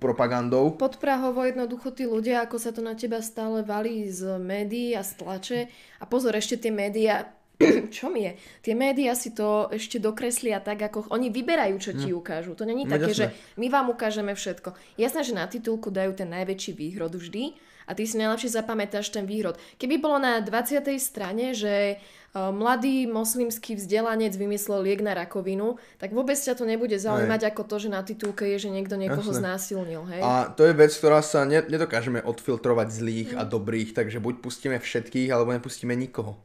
[0.00, 0.72] propagandou.
[0.80, 5.12] Podprahovo jednoducho tí ľudia, ako sa to na teba stále valí z médií a z
[5.20, 5.60] tlače.
[6.00, 7.41] A pozor, ešte tie médiá,
[7.94, 8.32] čo mi je?
[8.60, 12.54] Tie médiá si to ešte dokreslia tak, ako oni vyberajú, čo ti ukážu.
[12.54, 13.58] To není No, také, že jasné.
[13.58, 14.74] my vám ukážeme všetko.
[14.96, 19.26] Jasné, že na titulku dajú ten najväčší výhrod vždy a ty si najlepšie zapamätáš ten
[19.26, 19.58] výhrod.
[19.76, 20.86] Keby bolo na 20.
[21.02, 21.96] strane, že e,
[22.32, 27.76] mladý moslimský vzdelanec vymyslel liek na rakovinu, tak vôbec ťa to nebude zaujímať ako to,
[27.82, 29.42] že na titulke je, že niekto niekoho Jasné.
[29.42, 30.02] znásilnil.
[30.14, 30.20] Hej?
[30.22, 34.78] A to je vec, ktorá sa ne, nedokážeme odfiltrovať zlých a dobrých, takže buď pustíme
[34.78, 36.38] všetkých, alebo nepustíme nikoho.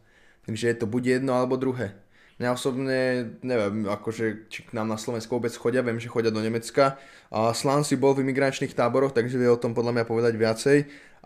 [0.47, 1.93] Takže je to buď jedno, alebo druhé.
[2.39, 2.99] Mňa osobne,
[3.43, 6.95] neviem, akože, či k nám na Slovensku vôbec chodia, viem, že chodia do Nemecka.
[7.33, 10.77] A Slán si bol v imigračných táboroch, takže vie o tom podľa mňa povedať viacej.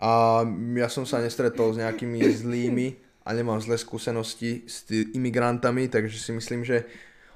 [0.02, 0.42] A
[0.82, 2.86] ja som sa nestretol s nejakými zlými
[3.22, 6.84] a nemám zlé skúsenosti s imigrantami, takže si myslím, že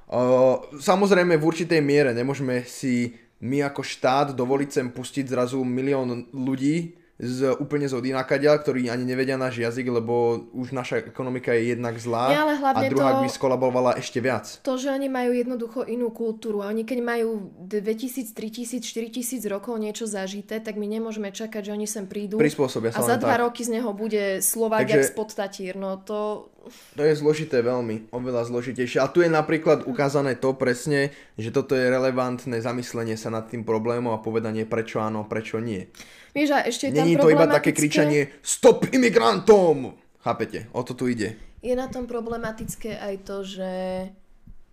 [0.07, 6.30] Uh, samozrejme v určitej miere nemôžeme si my ako štát dovoliť sem pustiť zrazu milión
[6.30, 11.73] ľudí z úplne z odinakadia, ktorí ani nevedia náš jazyk, lebo už naša ekonomika je
[11.73, 14.61] jednak zlá Nie, ale a druhá to- by skolabovala ešte viac.
[14.61, 19.81] To, že oni majú jednoducho inú kultúru a oni keď majú 2000, 3000, 4000 rokov
[19.81, 23.41] niečo zažité, tak my nemôžeme čakať, že oni sem prídu Prispôsobia a sa za dva
[23.41, 23.43] tak.
[23.49, 25.73] roky z neho bude Slovák Takže- jak spod Tatír.
[25.81, 26.53] No to...
[26.97, 28.99] To je zložité veľmi, oveľa zložitejšie.
[29.03, 33.62] A tu je napríklad ukázané to presne, že toto je relevantné zamyslenie sa nad tým
[33.62, 35.89] problémom a povedanie prečo áno, prečo nie.
[36.37, 39.97] Vieš, a ešte je tam Není to iba také kričanie Stop imigrantom!
[40.21, 40.67] Chápete?
[40.75, 41.39] O to tu ide.
[41.62, 43.71] Je na tom problematické aj to, že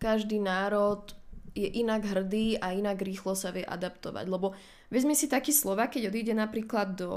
[0.02, 1.14] každý národ
[1.54, 4.26] je inak hrdý a inak rýchlo sa vie adaptovať.
[4.26, 4.58] Lebo
[4.90, 7.14] vezmi si taký slova, keď odíde napríklad do,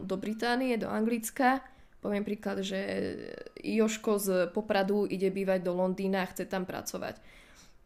[0.00, 1.60] do Británie, do Anglicka,
[2.06, 2.78] poviem príklad, že
[3.58, 7.18] Joško z Popradu ide bývať do Londýna a chce tam pracovať.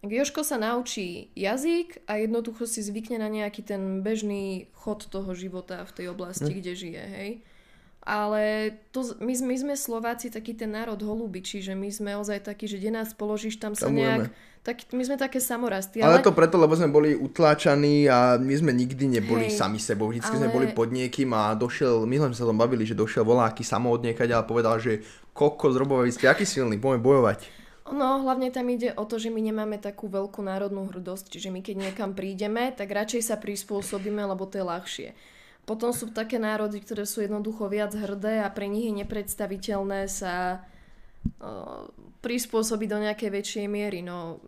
[0.05, 5.33] Tak Joško sa naučí jazyk a jednoducho si zvykne na nejaký ten bežný chod toho
[5.33, 7.31] života v tej oblasti, kde žije, hej.
[8.01, 12.65] Ale to, my, my sme Slováci taký ten národ holubičí, že my sme ozaj takí,
[12.65, 14.33] že kde nás položíš, tam sa Tam nejak...
[14.61, 16.05] Tak, my sme také samorasty.
[16.05, 20.13] Ale to preto, lebo sme boli utláčaní a my sme nikdy neboli Hej, sami sebou.
[20.13, 23.25] Vždycky sme ale- boli pod niekým a došiel, my sme sa tom bavili, že došiel
[23.25, 25.01] voláky samo od a povedal, že
[25.33, 27.41] koko z Robova, vy ste aký silný, poďme bojovať.
[27.89, 31.65] No, hlavne tam ide o to, že my nemáme takú veľkú národnú hrdosť, čiže my
[31.65, 35.09] keď niekam prídeme, tak radšej sa prispôsobíme, lebo to je ľahšie.
[35.71, 40.67] Potom sú také národy, ktoré sú jednoducho viac hrdé a pre nich je nepredstaviteľné sa
[41.39, 41.87] uh,
[42.27, 44.03] prispôsobiť do nejakej väčšej miery.
[44.03, 44.43] No,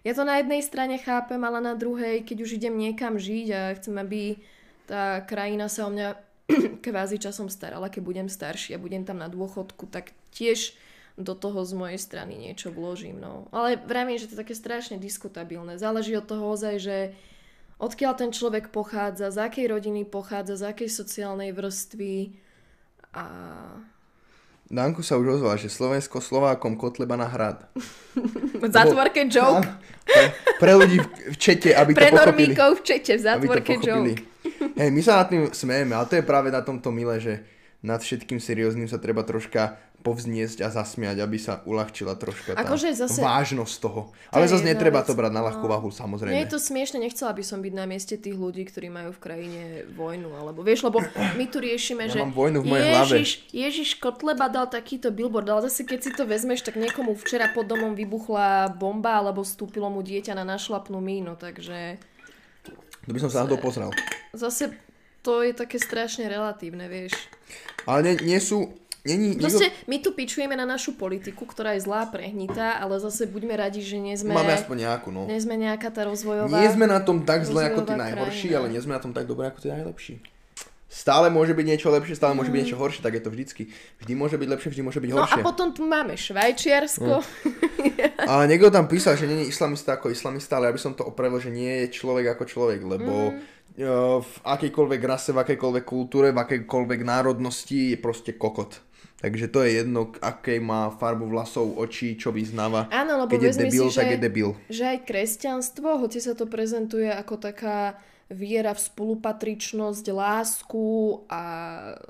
[0.00, 3.60] ja to na jednej strane chápem, ale na druhej, keď už idem niekam žiť a
[3.76, 4.40] chcem, aby
[4.88, 6.08] tá krajina sa o mňa
[6.88, 10.72] kvázi časom starala, keď budem starší a budem tam na dôchodku, tak tiež
[11.20, 13.20] do toho z mojej strany niečo vložím.
[13.20, 13.44] No.
[13.52, 15.76] Ale vravím, že to je také strašne diskutabilné.
[15.76, 16.96] Záleží od toho ozaj, že
[17.82, 22.38] odkiaľ ten človek pochádza, z akej rodiny pochádza, z akej sociálnej vrstvy
[23.12, 23.26] a
[24.72, 27.68] Danko sa už ozval, že Slovensko Slovákom Kotleba na hrad.
[28.72, 29.68] Zatvorke joke.
[30.08, 30.24] Pre,
[30.56, 32.56] pre ľudí v čete, aby Pre to pochopili.
[32.56, 34.16] normíkov v čete, v zátvorke joke.
[34.80, 37.44] Hej, my sa nad tým smejeme, ale to je práve na tomto milé, že
[37.84, 42.90] nad všetkým serióznym sa treba troška povzniesť a zasmiať, aby sa uľahčila troška tá Akože
[42.92, 44.10] zase- vážnosť toho.
[44.10, 45.06] To Ale zase netreba vec.
[45.06, 45.70] to brať na ľahkú No.
[45.70, 46.34] váhu, samozrejme.
[46.34, 49.20] Nie je to smiešne, nechcela by som byť na mieste tých ľudí, ktorí majú v
[49.20, 50.98] krajine vojnu, alebo vieš, lebo
[51.32, 53.14] my tu riešime, Ja že mám vojnu v mojej hlave.
[53.16, 57.46] Ježiš, Ježiš Kotleba dal takýto billboard, ale zase keď si to vezmeš, tak niekomu včera
[57.48, 58.42] pod domom vybuchla
[58.72, 62.02] bomba, alebo vstúpilo mu dieťa na našlapnú mínu, takže
[63.02, 63.94] To by som sa na to pozrel.
[64.32, 64.74] zase
[65.20, 67.14] to je také strašne relatívne, vieš.
[67.84, 68.74] Ale nie, nie sú...
[69.02, 73.26] Není, nikto, Proste my tu pičujeme na našu politiku, ktorá je zlá, prehnitá, ale zase
[73.26, 75.26] buďme radi, že nie sme, máme aspoň nejakú, no.
[75.26, 76.54] nie sme nejaká tá rozvojová...
[76.54, 78.58] Nie sme na tom tak zle ako tí najhorší, krajina.
[78.62, 80.14] ale nie sme na tom tak dobre ako tí najlepší.
[80.86, 82.64] Stále môže byť niečo lepšie, stále môže byť Mm.
[82.68, 83.62] niečo horšie, tak je to vždycky.
[83.98, 85.40] Vždy môže byť lepšie, vždy môže byť No horšie.
[85.40, 87.12] a potom tu máme Švajčiarsko.
[88.22, 91.02] A niekto tam písal, že nie je islamista ako islamista, ale ja by som to
[91.02, 93.40] opravil, že nie je človek ako človek, lebo Mm.
[93.80, 98.78] uh, v akejkoľvek rase, v akejkoľvek kultúre, v akejkoľvek národnosti je proste kokot.
[99.18, 102.90] Takže to je jedno, aké má farbu vlasov, očí, čo vyznáva.
[102.90, 104.50] Áno, lebo Keď je debil, si, tak že- je debil.
[104.66, 107.94] že aj kresťanstvo, hoci sa to prezentuje ako taká
[108.26, 110.86] viera v spolupatričnosť, lásku
[111.30, 111.42] a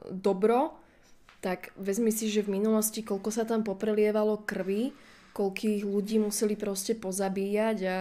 [0.09, 0.73] dobro,
[1.43, 4.95] tak vezmi si, že v minulosti koľko sa tam poprelievalo krvi,
[5.35, 7.99] koľkých ľudí museli proste pozabíjať a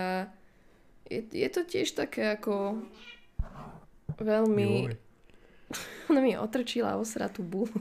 [1.09, 2.79] je, je to tiež také ako
[4.21, 4.93] veľmi...
[6.11, 7.71] Ona mi otrčila osratú bulu.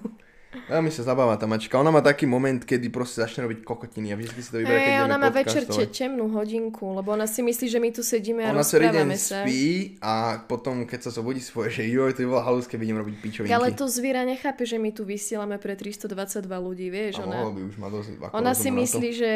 [0.66, 1.78] Ja mi sa zabáva tá mačka.
[1.78, 4.82] Ona má taký moment, kedy proste začne robiť kokotiny a vždy si to vyberá, keď
[4.82, 5.62] Hey, ideme ona má večer
[5.94, 9.46] temnú hodinku, lebo ona si myslí, že my tu sedíme a Ona rozprávame sa.
[9.46, 12.98] spí a potom, keď sa zobudí svoje, že joj, to by bola halus, keď idem
[12.98, 13.54] robiť pičovinky.
[13.54, 16.10] Ale to zviera nechápe, že my tu vysielame pre 322
[16.50, 18.78] ľudí, vieš, ona, by už má dosť ona si to.
[18.82, 19.32] myslí, že...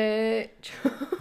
[0.67, 0.75] Čo?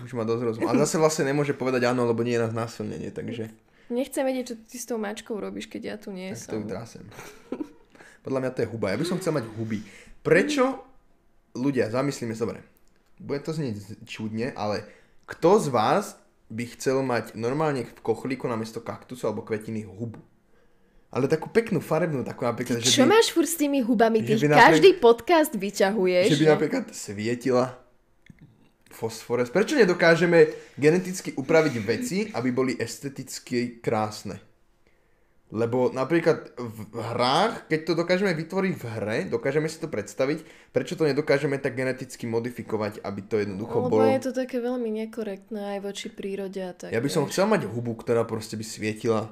[0.10, 0.62] Už má dosť rozum.
[0.66, 3.54] A zase vlastne nemôže povedať áno, lebo nie je nás násilnenie, takže
[3.94, 6.66] Nechcem vedieť, čo ty s tou mačkou robíš, keď ja tu nie tak to som.
[6.66, 7.06] drásem.
[8.24, 8.96] Podľa mňa to je huba.
[8.96, 9.84] Ja by som chcel mať huby.
[10.24, 10.80] Prečo
[11.54, 12.64] ľudia, zamyslíme sa dobre.
[13.20, 14.88] Bude to znieť čudne, ale
[15.28, 16.18] kto z vás
[16.48, 20.20] by chcel mať normálne v kochlíku namiesto kaktusu alebo kvetiny hubu?
[21.14, 24.26] Ale takú peknú, farebnú, takú napríklad, že Čo by, máš furt s tými hubami?
[24.26, 26.34] Ty každý podcast vyťahuješ.
[26.34, 27.78] že by napríklad svietila
[28.90, 29.54] fosfores.
[29.54, 34.42] Prečo nedokážeme geneticky upraviť veci, aby boli esteticky krásne?
[35.54, 40.41] Lebo napríklad v hrách, keď to dokážeme vytvoriť v hre, dokážeme si to predstaviť,
[40.74, 44.10] prečo to nedokážeme tak geneticky modifikovať, aby to jednoducho Lebo bolo...
[44.10, 46.89] je to také veľmi nekorektné aj voči prírode a tak.
[46.89, 49.30] Ja by som chcel mať hubu, ktorá proste by svietila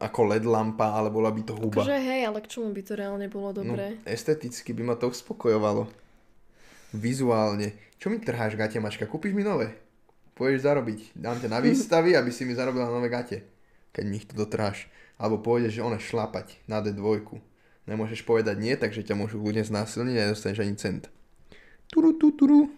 [0.00, 1.84] ako LED lampa, ale bola by to huba.
[1.84, 4.00] Akože hej, ale k čomu by to reálne bolo dobré?
[4.00, 5.84] No, esteticky by ma to uspokojovalo.
[6.96, 7.76] Vizuálne.
[8.00, 9.04] Čo mi trháš gate, mačka?
[9.04, 9.76] Kúpiš mi nové?
[10.32, 11.12] Pôjdeš zarobiť.
[11.12, 13.57] Dám ťa na výstavy, aby si mi zarobila nové gate.
[13.92, 14.86] Keď mi ich tu dotrháš.
[15.18, 17.40] Alebo pôjdeš, že one šlapať na D2.
[17.88, 21.02] Nemôžeš povedať nie, takže ťa môžu ľudia znásilniť a nedostaneš ani cent.
[21.88, 22.68] Turu, tu, turu.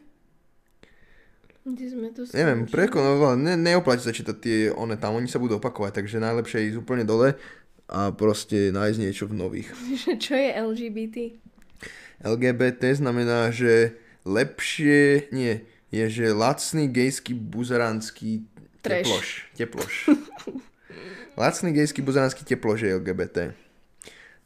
[1.60, 2.72] Kde sme to Neviem, skončili?
[2.72, 6.56] preko, no, ne, neoplatí sa čítať tie one tam, oni sa budú opakovať, takže najlepšie
[6.56, 7.36] je ísť úplne dole
[7.84, 9.68] a proste nájsť niečo v nových.
[10.24, 11.16] Čo je LGBT?
[12.24, 13.92] LGBT znamená, že
[14.24, 15.60] lepšie, nie,
[15.92, 18.46] je, že lacný gejský buzeránsky
[18.80, 19.50] teploš.
[19.52, 19.94] Teploš.
[21.36, 23.36] lacný gejský buzeránsky teploš je LGBT.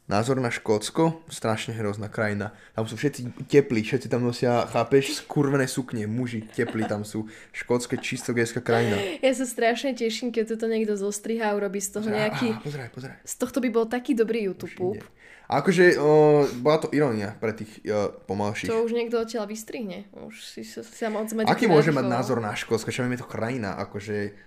[0.05, 1.25] Názor na Škótsko?
[1.33, 2.53] Strašne hrozná krajina.
[2.77, 7.25] Tam sú všetci teplí, všetci tam nosia, chápeš, skurvené sukne, muži teplí tam sú.
[7.49, 9.01] Škótsko je čisto gejská krajina.
[9.25, 12.53] Ja sa strašne teším, keď toto niekto zostriha a urobí z toho nejaký...
[12.53, 13.17] Á, pozeraj, pozeraj.
[13.25, 15.01] Z tohto by bol taký dobrý YouTube.
[15.49, 18.69] A akože, o, bola to irónia pre tých o, pomalších.
[18.69, 20.05] To už niekto odtiaľ vystrihne.
[20.13, 22.93] Už si sa, sa moc Aký môže mať názor na Škótsko?
[22.93, 23.73] Čo je to krajina?
[23.81, 24.37] Akože,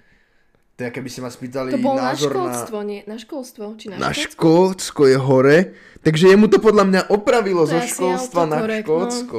[0.78, 3.02] to je, keby si ma spýtali To bol na názor školstvo, nie?
[3.10, 3.74] Na školstvo?
[3.74, 4.08] Či na, na...
[4.08, 4.38] Na školstvo?
[4.38, 5.58] Škótsko je hore,
[6.06, 8.94] takže jemu to podľa mňa opravilo To zo školstva na autokorekt, no.
[8.94, 9.38] Škótsko.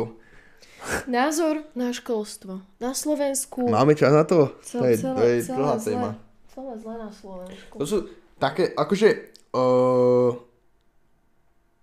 [1.08, 2.60] Názor na školstvo.
[2.84, 3.72] Na Slovensku.
[3.72, 4.52] Máme čas na to?
[4.68, 5.88] Cel- to je, celé- to je celé dlhá zlé.
[5.88, 6.10] téma.
[6.52, 7.76] Celé zle na Slovensku.
[7.80, 7.98] To sú
[8.36, 9.08] také, akože,
[9.56, 10.36] uh,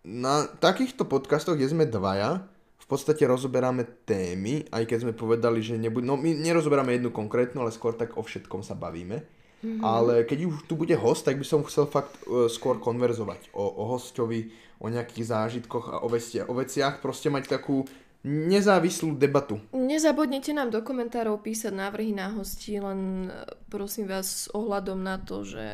[0.05, 2.45] na takýchto podcastoch, kde sme dvaja,
[2.77, 7.65] v podstate rozoberáme témy, aj keď sme povedali, že nebuď, no my nerozoberáme jednu konkrétnu,
[7.65, 9.25] ale skôr tak o všetkom sa bavíme.
[9.65, 9.83] Mm-hmm.
[9.83, 13.65] Ale keď už tu bude host, tak by som chcel fakt uh, skôr konverzovať o,
[13.65, 17.89] o hostovi, o nejakých zážitkoch a o, vestia, o veciach, proste mať takú
[18.27, 19.63] nezávislú debatu.
[19.71, 25.23] Nezabudnite nám do komentárov písať návrhy na hosti, len e, prosím vás s ohľadom na
[25.23, 25.69] to, že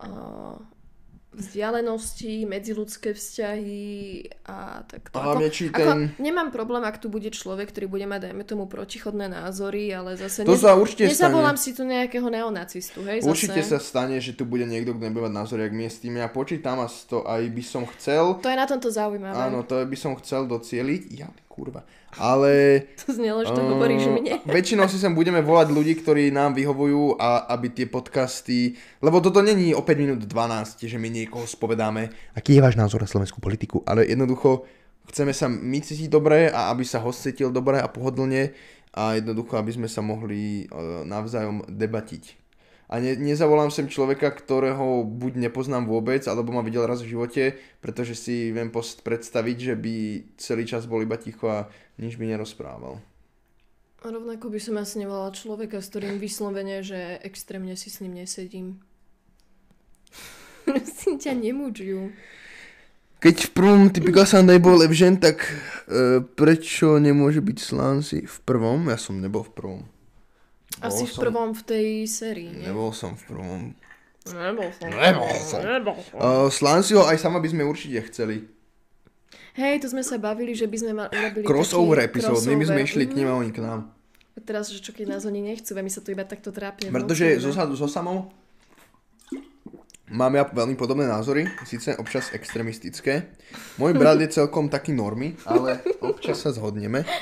[0.00, 0.56] uh,
[1.32, 3.86] vzdialenosti, medziludské vzťahy
[4.44, 8.02] a tak A hlavne, či ten- ako, nemám problém, ak tu bude človek, ktorý bude
[8.04, 11.64] mať, dajme tomu, protichodné názory, ale zase To sa určite nezavolám stane.
[11.64, 13.68] si tu nejakého neonacistu, hej, Určite zase.
[13.68, 16.26] sa stane, že tu bude niekto, kto nebude mať názor, jak my s tým ja
[16.26, 18.34] počítam a to aj by som chcel.
[18.36, 19.36] To je na tomto zaujímavé.
[19.36, 21.02] Áno, to by som chcel docieliť.
[21.12, 21.82] Ja, kurva.
[22.14, 22.80] Ale...
[23.02, 24.38] To znelo, že to eh, hovoríš mne.
[24.54, 28.78] Väčšinou si sem budeme volať ľudí, ktorí nám vyhovujú a aby tie podcasty...
[29.02, 32.14] Lebo toto není o 5 minút 12, že my niekoho spovedáme.
[32.38, 33.82] Aký je váš názor na slovenskú politiku?
[33.82, 34.62] Ale jednoducho
[35.10, 38.54] chceme sa my cítiť dobre a aby sa host cítil dobre a pohodlne
[38.94, 42.39] a jednoducho, aby sme sa mohli eh, navzájom debatiť.
[42.90, 47.54] A ne, nezavolám sem človeka, ktorého buď nepoznám vôbec, alebo ma videl raz v živote,
[47.78, 49.94] pretože si viem post predstaviť, že by
[50.34, 51.70] celý čas bol iba ticho a
[52.02, 52.98] nič by nerozprával.
[54.02, 58.26] A rovnako by som asi nevolala človeka, s ktorým vyslovene, že extrémne si s ním
[58.26, 58.82] nesedím.
[60.98, 62.10] si ťa nemúčujú.
[63.20, 68.88] Keď v prvom typika Sunday bol Evžen, tak e, prečo nemôže byť Slancy v prvom?
[68.88, 69.82] Ja som nebol v prvom.
[70.82, 72.64] Asi v som- prvom v tej sérii, nie?
[72.64, 73.60] Nebol som v prvom.
[74.22, 74.86] Nebol som.
[74.86, 75.60] Nebol som.
[75.60, 76.16] Nebol som.
[76.16, 78.44] Uh, Slancyho aj sama by sme určite chceli.
[79.52, 82.78] Hej, to sme sa bavili, že by sme ma- urobili Crossover taký epizódny, my sme
[82.78, 82.86] crossover.
[82.86, 83.38] išli k nim a Mhm.
[83.38, 83.80] oni k nám.
[84.40, 86.88] Teraz, že čo keď nás oni nechcú, a my sa tu iba takto trápne.
[86.88, 88.32] Pretože so, so samou
[90.08, 93.30] máme ja veľmi podobné názory, síce občas extremistické.
[93.76, 97.04] Môj brat je celkom taký normy, ale občas sa zhodneme.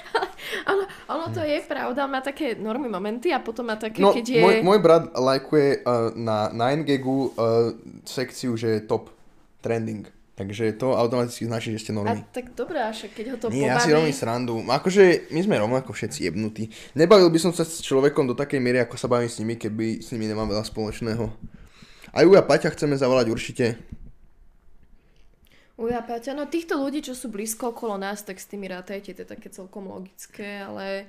[0.64, 4.26] Áno, ono to je pravda, má také normy momenty a potom má také, No, keď
[4.26, 4.40] je...
[4.42, 7.74] môj, môj brat lajkuje uh, na 9gagu uh,
[8.04, 9.12] sekciu, že je top
[9.60, 10.06] trending.
[10.38, 12.22] Takže to automaticky značí, že ste A normy.
[12.30, 14.06] tak dobré, a však keď ho to Nie, ja si pobaví...
[14.06, 14.54] robím srandu.
[14.70, 16.70] Akože my sme rovnako všetci jebnutí.
[16.94, 19.98] Nebavil by som sa s človekom do takej miery, ako sa bavím s nimi, keby
[19.98, 21.26] s nimi nemám veľa spoločného.
[22.14, 23.82] A Ju a Paťa chceme zavolať určite.
[25.78, 29.22] Uja, Paťa, no týchto ľudí, čo sú blízko okolo nás, tak s tými rátajte, to
[29.22, 31.06] je také celkom logické, ale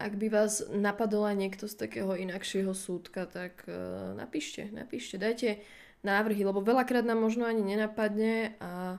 [0.00, 5.60] ak by vás napadol aj niekto z takého inakšieho súdka, tak uh, napíšte, napíšte, dajte
[6.00, 8.96] návrhy, lebo veľakrát nám možno ani nenapadne a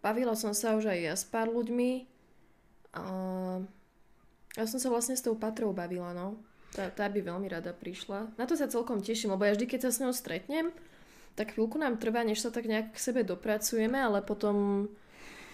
[0.00, 2.08] bavila som sa už aj ja s pár ľuďmi
[2.96, 3.04] a
[4.56, 6.40] ja som sa vlastne s tou Patrou bavila, no.
[6.72, 8.40] Tá, tá by veľmi rada prišla.
[8.40, 10.72] Na to sa celkom teším, lebo ja vždy, keď sa s ňou stretnem,
[11.38, 14.90] tak chvíľku nám trvá, než sa tak nejak k sebe dopracujeme, ale potom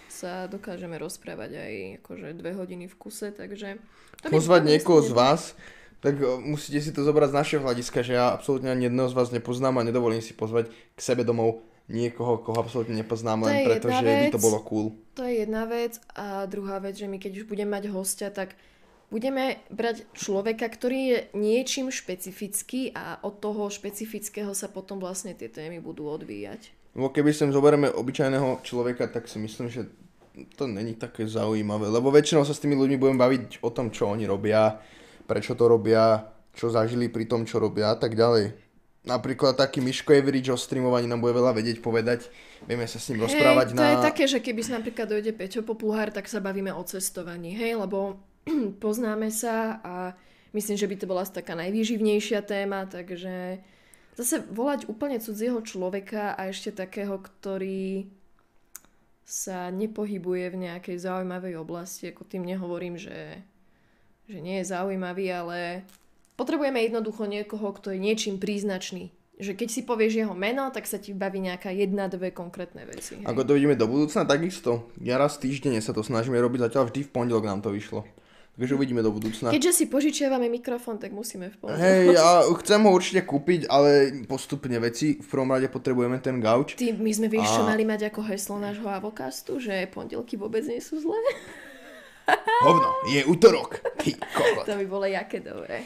[0.09, 3.77] sa dokážeme rozprávať aj akože dve hodiny v kuse, takže...
[4.25, 5.53] to Pozvať niekoho z vás,
[6.01, 9.17] tak o, musíte si to zobrať z našeho hľadiska, že ja absolútne ani jedného z
[9.17, 13.57] vás nepoznám a nedovolím si pozvať k sebe domov niekoho, koho absolútne nepoznám, To len
[13.61, 14.97] preto, že by to bolo cool.
[15.13, 16.01] To je jedna vec.
[16.17, 18.57] A druhá vec, že my keď už budeme mať hostia, tak
[19.13, 25.49] budeme brať človeka, ktorý je niečím špecifický a od toho špecifického sa potom vlastne tie
[25.49, 26.73] témy budú odvíjať.
[26.95, 29.91] Lebo keby sem zoberieme obyčajného človeka, tak si myslím, že
[30.55, 31.87] to není také zaujímavé.
[31.91, 34.79] Lebo väčšinou sa s tými ľuďmi budem baviť o tom, čo oni robia,
[35.27, 38.55] prečo to robia, čo zažili pri tom, čo robia a tak ďalej.
[39.05, 42.25] Napríklad taký Miško Everič o streamovaní nám bude veľa vedieť povedať.
[42.65, 43.91] Vieme sa s ním rozprávať hej, to na...
[43.93, 47.77] je také, že keby sa napríklad dojde Peťo Popluhár, tak sa bavíme o cestovaní, hej,
[47.77, 48.17] lebo
[48.83, 49.95] poznáme sa a
[50.53, 53.59] myslím, že by to bola taká najvýživnejšia téma, takže
[54.15, 58.07] zase volať úplne cudzieho človeka a ešte takého, ktorý
[59.25, 63.41] sa nepohybuje v nejakej zaujímavej oblasti, ako tým nehovorím, že,
[64.29, 65.59] že nie je zaujímavý, ale
[66.37, 69.09] potrebujeme jednoducho niekoho, kto je niečím príznačný.
[69.35, 73.19] Že keď si povieš jeho meno, tak sa ti baví nejaká jedna, dve konkrétne veci.
[73.19, 73.27] hej.
[73.27, 74.87] Ako to vidíme do budúcna, takisto.
[75.01, 78.07] Ja raz týždenne sa to snažíme robiť, zatiaľ vždy v pondelok nám to vyšlo.
[78.55, 79.51] Takže uvidíme do budúcna.
[79.51, 81.83] Keďže si požičiavame mikrofón, tak musíme v pondelok.
[81.83, 85.19] Hej, ja chcem ho určite kúpiť, ale postupne veci.
[85.19, 86.79] V prvom rade potrebujeme ten gauč.
[86.79, 90.63] Ty, my sme vieš, čo A- mali mať ako heslo nášho avokastu, že pondelky vôbec
[90.63, 91.19] nie sú zlé.
[92.65, 93.83] Hovno, je útorok.
[93.99, 94.65] Ty kokot.
[94.65, 95.83] To by bolo jaké dobré.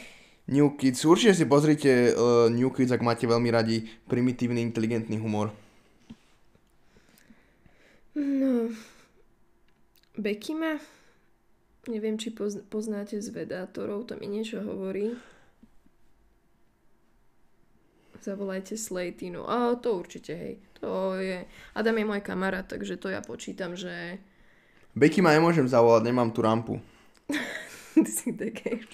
[0.50, 5.54] New Kids, určite si pozrite uh, New Kids, ak máte veľmi radi primitívny, inteligentný humor.
[8.18, 8.74] No,
[10.18, 10.74] Becky ma,
[11.88, 15.16] neviem, či poz, poznáte z vedátorov, to mi niečo hovorí.
[18.20, 19.48] Zavolajte Slatinu.
[19.48, 20.54] A to určite, hej.
[20.84, 21.48] To je...
[21.72, 24.20] Adam je môj kamarát, takže to ja počítam, že...
[24.92, 26.74] Becky ma nemôžem zavolať, nemám tú rampu.
[27.96, 28.84] Ty si také...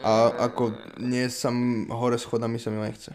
[0.00, 0.72] A ako
[1.02, 3.12] nie sam hore schodami sa mi nechce.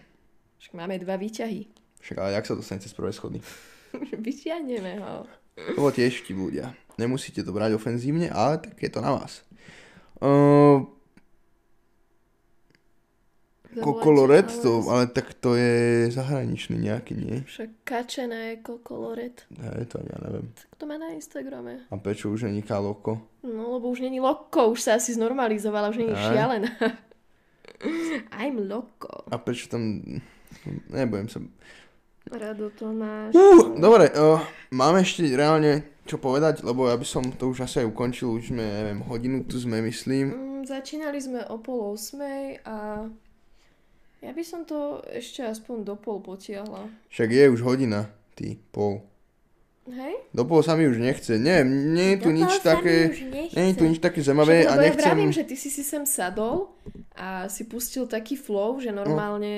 [0.61, 1.65] Však máme dva výťahy.
[2.03, 3.41] Však ale jak sa dostane cez prvé schody?
[4.25, 5.25] Vyťahneme ho.
[5.55, 6.75] To tiež ľudia.
[6.95, 9.43] Nemusíte to brať ofenzívne, ale tak je to na vás.
[10.23, 10.87] Uh,
[13.75, 17.43] Kokoloret Zavoláte, to, ale- tak to je zahraničný nejaký, nie?
[17.43, 19.43] Však kačené kokoloret.
[19.51, 20.47] Ne, to ani ja neviem.
[20.55, 21.83] Tak to má na Instagrame.
[21.91, 23.19] A prečo už není kaloko?
[23.43, 26.23] No, lebo už není loko, už sa asi znormalizovala, už není Aj.
[26.23, 26.71] šialená.
[28.39, 29.27] I'm loko.
[29.27, 29.99] A prečo tam...
[30.87, 31.43] Nebudem sa...
[32.31, 33.35] Rado to máš.
[33.35, 34.41] Uh, dobre, uh,
[34.73, 38.53] máme ešte reálne čo povedať, lebo ja by som to už asi aj ukončil, už
[38.53, 40.29] sme, neviem, hodinu tu sme, myslím.
[40.29, 43.09] Mm, začínali sme o pol osmej a
[44.21, 46.89] ja by som to ešte aspoň do pol potiahla.
[47.09, 49.01] Však je už hodina, ty, pol.
[49.85, 50.17] Hej?
[50.33, 51.37] Do pol sa mi už nechce.
[51.37, 53.13] Nie, nie je tu nič také...
[53.53, 55.05] Nie je tu nič také Však, a lebo ja nechcem...
[55.05, 56.73] vravím, že ty si si sem sadol
[57.13, 59.53] a si pustil taký flow, že normálne...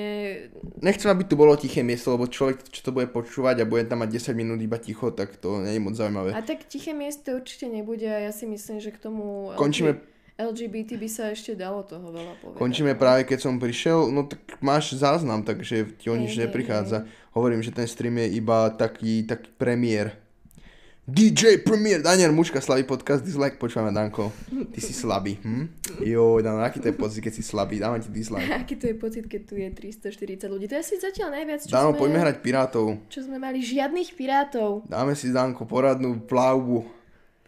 [0.84, 4.04] Nechcem, aby tu bolo tiché miesto, lebo človek, čo to bude počúvať a bude tam
[4.04, 6.36] mať 10 minút iba ticho, tak to nie je moc zaujímavé.
[6.36, 9.96] A tak tiché miesto určite nebude a ja si myslím, že k tomu Končíme,
[10.38, 12.58] LGBT by sa ešte dalo toho veľa povedať.
[12.62, 16.42] končíme práve keď som prišiel, no tak máš záznam, takže ti o nič Hej, hej,
[16.46, 16.98] neprichádza.
[17.34, 20.14] Hovorím, že ten stream je iba taký, taký premiér.
[21.08, 24.28] DJ Premier, Daniel Muška, Slavý podcast, dislike, počúvame Danko.
[24.52, 25.64] Ty si slabý, hm?
[26.04, 28.44] Jo, Dan, aký to je pocit, keď si slabý, dávam ti dislike.
[28.60, 30.68] Aký to je pocit, keď tu je 340 ľudí?
[30.68, 32.86] To je asi zatiaľ najviac, čo, Dano, sme, poďme hrať pirátov.
[33.08, 33.64] čo sme mali.
[33.64, 34.84] Žiadnych pirátov.
[34.84, 36.97] Dáme si, Danko, poradnú plavbu.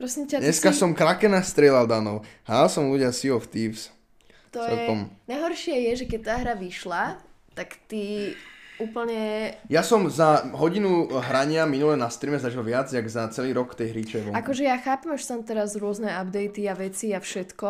[0.00, 0.80] Prosím ťa, Dneska si...
[0.80, 2.24] som krakena strieľal, Danov.
[2.48, 3.92] Hral som ľudia Sea of Thieves.
[4.56, 5.12] To celkom.
[5.12, 5.28] je...
[5.28, 7.20] Najhoršie je, že keď tá hra vyšla,
[7.52, 8.32] tak ty
[8.80, 9.52] úplne...
[9.68, 13.92] Ja som za hodinu hrania minule na streame zažil viac, jak za celý rok tej
[13.92, 14.40] hry, čo je vonku.
[14.40, 17.68] Akože ja chápem, že som teraz rôzne updaty a veci a všetko,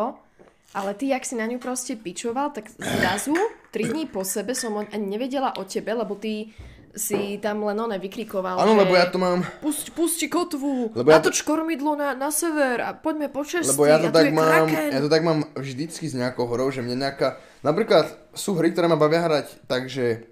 [0.71, 3.35] ale ty, jak si na ňu proste pičoval, tak zrazu,
[3.75, 6.55] 3 dní po sebe som ani nevedela o tebe, lebo ty
[6.91, 11.23] si tam len one vykrikoval, Áno, lebo ja to mám, Pusť, pusti kotvu, Lebo ja
[11.23, 14.67] to- natoč kormidlo na, na sever a poďme po česti lebo ja to, tak mám,
[14.67, 14.89] kraken.
[14.91, 18.91] ja to tak mám vždycky s nejakou horou, že mne nejaká, napríklad sú hry, ktoré
[18.91, 20.27] ma bavia hrať, takže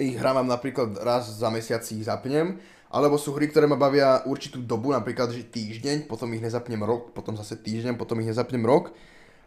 [0.00, 2.56] ich hrávam napríklad raz za mesiac si ich zapnem,
[2.92, 7.16] alebo sú hry, ktoré ma bavia určitú dobu, napríklad že týždeň, potom ich nezapnem rok,
[7.16, 8.92] potom zase týždeň, potom ich nezapnem rok.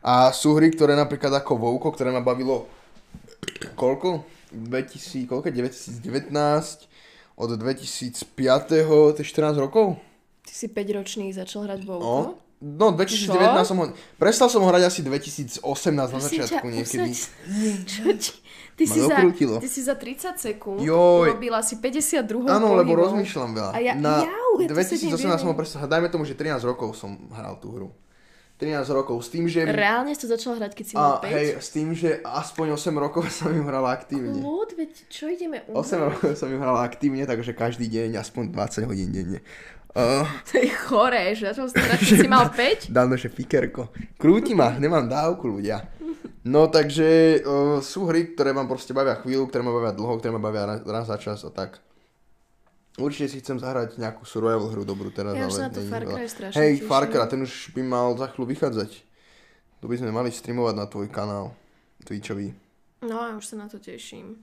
[0.06, 2.70] A sú hry, ktoré napríklad ako Vouko, ktoré ma bavilo
[3.74, 4.35] koľko?
[4.52, 5.50] 2000, koľko?
[5.50, 6.90] 2019,
[7.36, 8.26] od 2005.
[8.68, 9.98] to je 14 rokov?
[10.42, 12.38] Ty si 5 ročný začal hrať No, Vouko?
[12.62, 13.66] no 2019 Čo?
[13.66, 13.86] som ho,
[14.16, 15.60] prestal som ho hrať asi 2018
[15.92, 17.10] na začiatku ťa, niekedy.
[17.10, 17.32] usaď-
[17.86, 18.32] Čo ti...
[18.76, 19.16] Ty Ma si, za,
[19.58, 21.32] ty si za 30 sekúnd Joj.
[21.32, 23.08] urobil asi 52 Áno, lebo pohybov.
[23.08, 23.72] rozmýšľam veľa.
[23.72, 26.60] A ja- na jau, ja to sedím 2018 som ho prestal dajme tomu, že 13
[26.62, 27.88] rokov som hral tú hru.
[28.56, 29.68] 13 rokov, s tým, že...
[29.68, 31.28] Reálne si to začal hrať, keď si mal 5?
[31.28, 34.40] hej, s tým, že aspoň 8 rokov som ju hral aktívne.
[34.40, 35.92] Ľud, veď čo ideme 8 umrieť?
[36.00, 39.40] rokov som ju hral aktívne, takže každý deň aspoň 20 hodín denne.
[39.92, 42.96] Uh, To je choré, že začal si hrať, keď si mal 5?
[42.96, 43.92] Dávno, že fikerko.
[44.16, 45.92] Krúti ma, nemám dávku ľudia.
[46.46, 50.32] No takže uh, sú hry, ktoré vám proste bavia chvíľu, ktoré ma bavia dlho, ktoré
[50.32, 51.82] ma bavia raz, raz za čas a tak.
[52.96, 56.04] Určite si chcem zahrať nejakú survival hru dobrú teraz, Ja už ale na to Far.
[56.08, 56.88] Cry strašne Hej, teším.
[56.88, 58.92] Far Cry, ten už by mal za chvíľu vychádzať.
[59.84, 61.52] To by sme mali streamovať na tvoj kanál.
[62.08, 62.56] Twitchový.
[63.04, 64.40] No a už sa na to teším.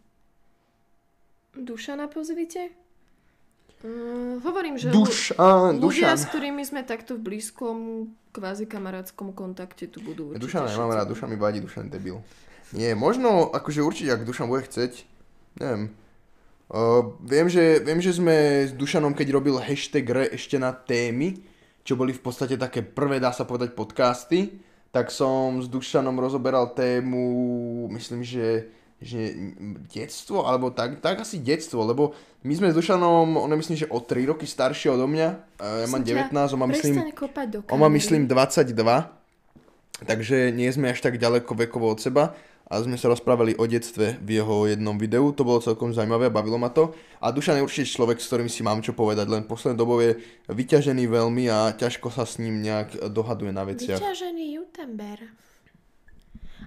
[1.57, 2.77] Dušana pozvite?
[3.83, 6.19] Mm, hovorím, že Dušan, ľudia, Dušan.
[6.21, 7.77] s ktorými sme takto v blízkom
[8.31, 12.17] kvázi kamarátskom kontakte tu budú určite Dušan nemám rád, Dušan mi vadí, Dušan je debil.
[12.73, 15.03] Nie, možno, akože určite, ak Dušan bude chceť,
[15.59, 15.91] neviem.
[16.73, 21.45] Uh, viem, že, viem, že sme s Dušanom, keď robil hashtag re ešte na témy,
[21.85, 24.57] čo boli v podstate také prvé, dá sa povedať, podcasty,
[24.89, 27.21] tak som s Dušanom rozoberal tému,
[27.93, 28.73] myslím, že,
[29.05, 29.37] že
[29.93, 33.91] detstvo, alebo tak, tak asi detstvo, lebo my sme s Dušanom, on je myslím, že
[33.93, 35.29] o 3 roky starší odo mňa,
[35.61, 36.95] uh, ja mám Prosím ťa, 19, on má myslím...
[37.69, 38.73] On má myslím 22,
[40.09, 42.33] takže nie sme až tak ďaleko vekovo od seba
[42.73, 46.57] a sme sa rozprávali o detstve v jeho jednom videu, to bolo celkom zaujímavé, bavilo
[46.57, 49.77] ma to a Dušan je určite človek, s ktorým si mám čo povedať, len poslednou
[49.77, 50.17] dobou je
[50.49, 54.01] vyťažený veľmi a ťažko sa s ním nejak dohaduje na veciach.
[54.01, 55.21] Vyťažený youtuber.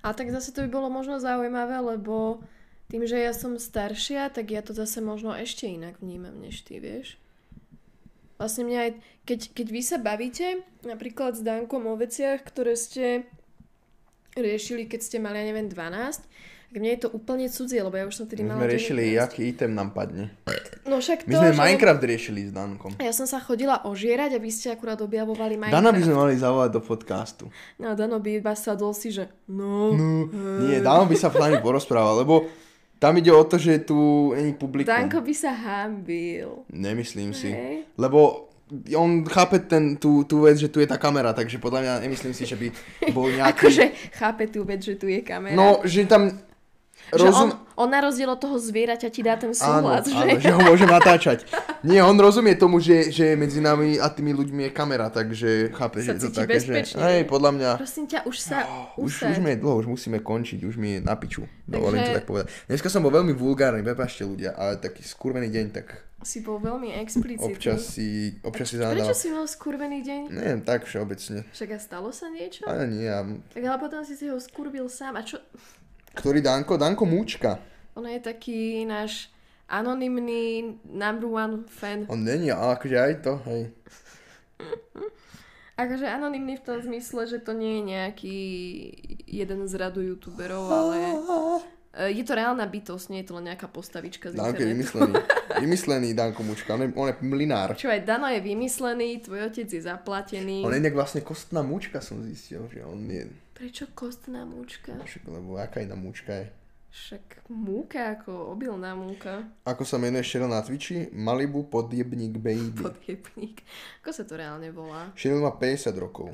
[0.05, 2.45] A tak zase to by bolo možno zaujímavé, lebo
[2.93, 6.77] tým, že ja som staršia, tak ja to zase možno ešte inak vnímam než ty,
[6.77, 7.17] vieš.
[8.37, 8.91] Vlastne mňa aj,
[9.25, 13.25] keď, keď vy sa bavíte napríklad s Dankom o veciach, ktoré ste
[14.35, 16.27] riešili, keď ste mali, ja neviem, 12,
[16.65, 19.15] tak mne je to úplne cudzie, lebo ja už som tedy My mala sme riešili,
[19.15, 19.23] 19.
[19.31, 20.35] aký item nám padne.
[20.83, 21.59] No však to, My sme že...
[21.63, 22.91] Minecraft riešili s Dankom.
[22.99, 25.79] Ja som sa chodila ožierať a vy ste akurát objavovali Minecraft.
[25.79, 27.43] Dana by sme mali zavolať do podcastu.
[27.79, 30.27] No Dano by iba sadol si, že no, No,
[30.67, 32.43] nie, Dano by sa s nami porozprával, lebo
[32.99, 34.91] tam ide o to, že tu není publikum.
[34.91, 36.67] Danko by sa hambil.
[36.75, 37.55] Nemyslím si.
[37.55, 37.87] Hej.
[37.95, 38.51] Lebo
[38.97, 42.33] on chápe ten, tú, tú vec, že tu je tá kamera, takže podľa mňa nemyslím
[42.33, 42.67] si, že by
[43.13, 43.69] bol nejaký...
[43.69, 43.85] Akože
[44.17, 45.53] chápe tú vec, že tu je kamera.
[45.53, 46.33] No, že tam...
[47.13, 47.53] Že rozum...
[47.77, 50.17] on, on na rozdiel od toho zvieraťa ti dá ten Áno, súhlas, že?
[50.17, 51.45] áno, že ho môže natáčať.
[51.85, 56.01] Nie, on rozumie tomu, že, že medzi nami a tými ľuďmi je kamera, takže chápe,
[56.01, 56.65] že je to také, že...
[56.65, 57.29] bezpečne, Hej, ne?
[57.29, 57.69] podľa mňa...
[57.77, 58.65] Prosím ťa, už sa
[58.97, 59.37] Už, usaď.
[59.37, 61.45] už mi je dlho, už musíme končiť, už mi je na piču.
[61.69, 62.45] Dovolím Takže- to tak povedať.
[62.73, 66.89] Dneska som bol veľmi vulgárny, prepáčte ľudia, ale taký skurvený deň, tak Si bol veľmi
[66.97, 67.53] explicitný.
[67.53, 69.13] občas si, občas si Prečo zanadal.
[69.13, 70.21] si mal skurvený deň?
[70.33, 71.45] Neviem, tak všeobecne.
[71.53, 72.65] Však a stalo sa niečo?
[72.65, 73.21] Ale nie, ja...
[73.53, 75.15] Tak ale potom si si ho skurbil sám.
[75.15, 75.37] A čo?
[76.17, 76.81] Ktorý Danko?
[76.81, 77.61] Danko Múčka.
[77.93, 79.29] Ono je taký náš
[79.69, 82.09] anonymný number one fan.
[82.09, 83.61] On není, ale akože aj to, hej.
[85.75, 88.39] Akože anonymný v tom zmysle, že to nie je nejaký
[89.27, 91.19] jeden z radu youtuberov, ale e,
[91.95, 94.99] je to reálna bytosť, nie je to len nejaká postavička z Danko je internetu.
[94.99, 95.13] vymyslený.
[95.63, 97.79] Vymyslený Danko Múčka, on je, on je mlinár.
[97.79, 100.67] Čo aj Dano je vymyslený, tvoj otec je zaplatený.
[100.67, 103.31] On je nejak vlastne kostná múčka, som zistil, že on je...
[103.55, 104.91] Prečo kostná múčka?
[104.99, 106.51] Však, lebo aká iná múčka je.
[106.95, 109.47] Však múka ako obilná múka.
[109.67, 111.11] Ako sa menuje Cheryl na Twitchi?
[111.11, 112.83] Malibu podjebník baby.
[112.83, 113.63] Podjebník.
[114.03, 115.11] Ako sa to reálne volá?
[115.15, 116.31] Cheryl má 50 rokov.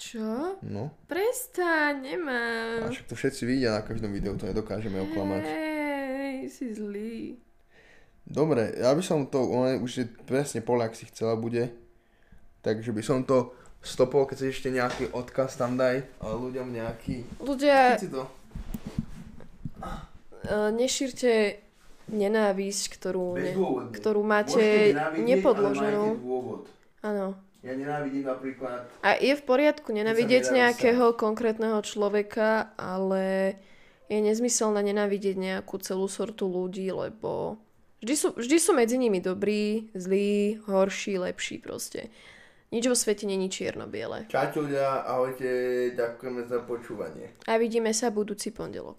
[0.00, 0.56] Čo?
[0.64, 0.96] No.
[1.04, 2.88] Prestaň, A nemám.
[2.88, 5.44] však to všetci vidia na každom videu, to nedokážeme oklamať.
[5.44, 7.36] Hej, si zlý.
[8.24, 11.68] Dobre, ja by som to, on už je presne pol, ak si chcela bude.
[12.64, 13.52] Takže by som to
[13.84, 17.28] stopol, keď chceš ešte nejaký odkaz tam daj, ale ľuďom nejaký...
[17.44, 18.24] Ľudia, si to...
[20.72, 21.60] nešírte
[22.08, 23.52] nenávisť, ktorú, ne,
[23.92, 26.16] ktorú máte nepodloženú.
[27.04, 27.36] Áno.
[27.60, 28.88] Ja nenávidím napríklad...
[29.04, 33.56] A je v poriadku nenávidieť nejakého konkrétneho človeka, ale
[34.08, 37.60] je nezmyselné nenávidieť nejakú celú sortu ľudí, lebo
[38.00, 42.08] vždy sú, vždy sú medzi nimi dobrí, zlí, horší, lepší proste.
[42.70, 44.30] Nič vo svete není čierno-biele.
[44.30, 45.46] Ľudia, ahojte,
[45.94, 47.34] ďakujeme za počúvanie.
[47.50, 48.96] A vidíme sa budúci pondelok.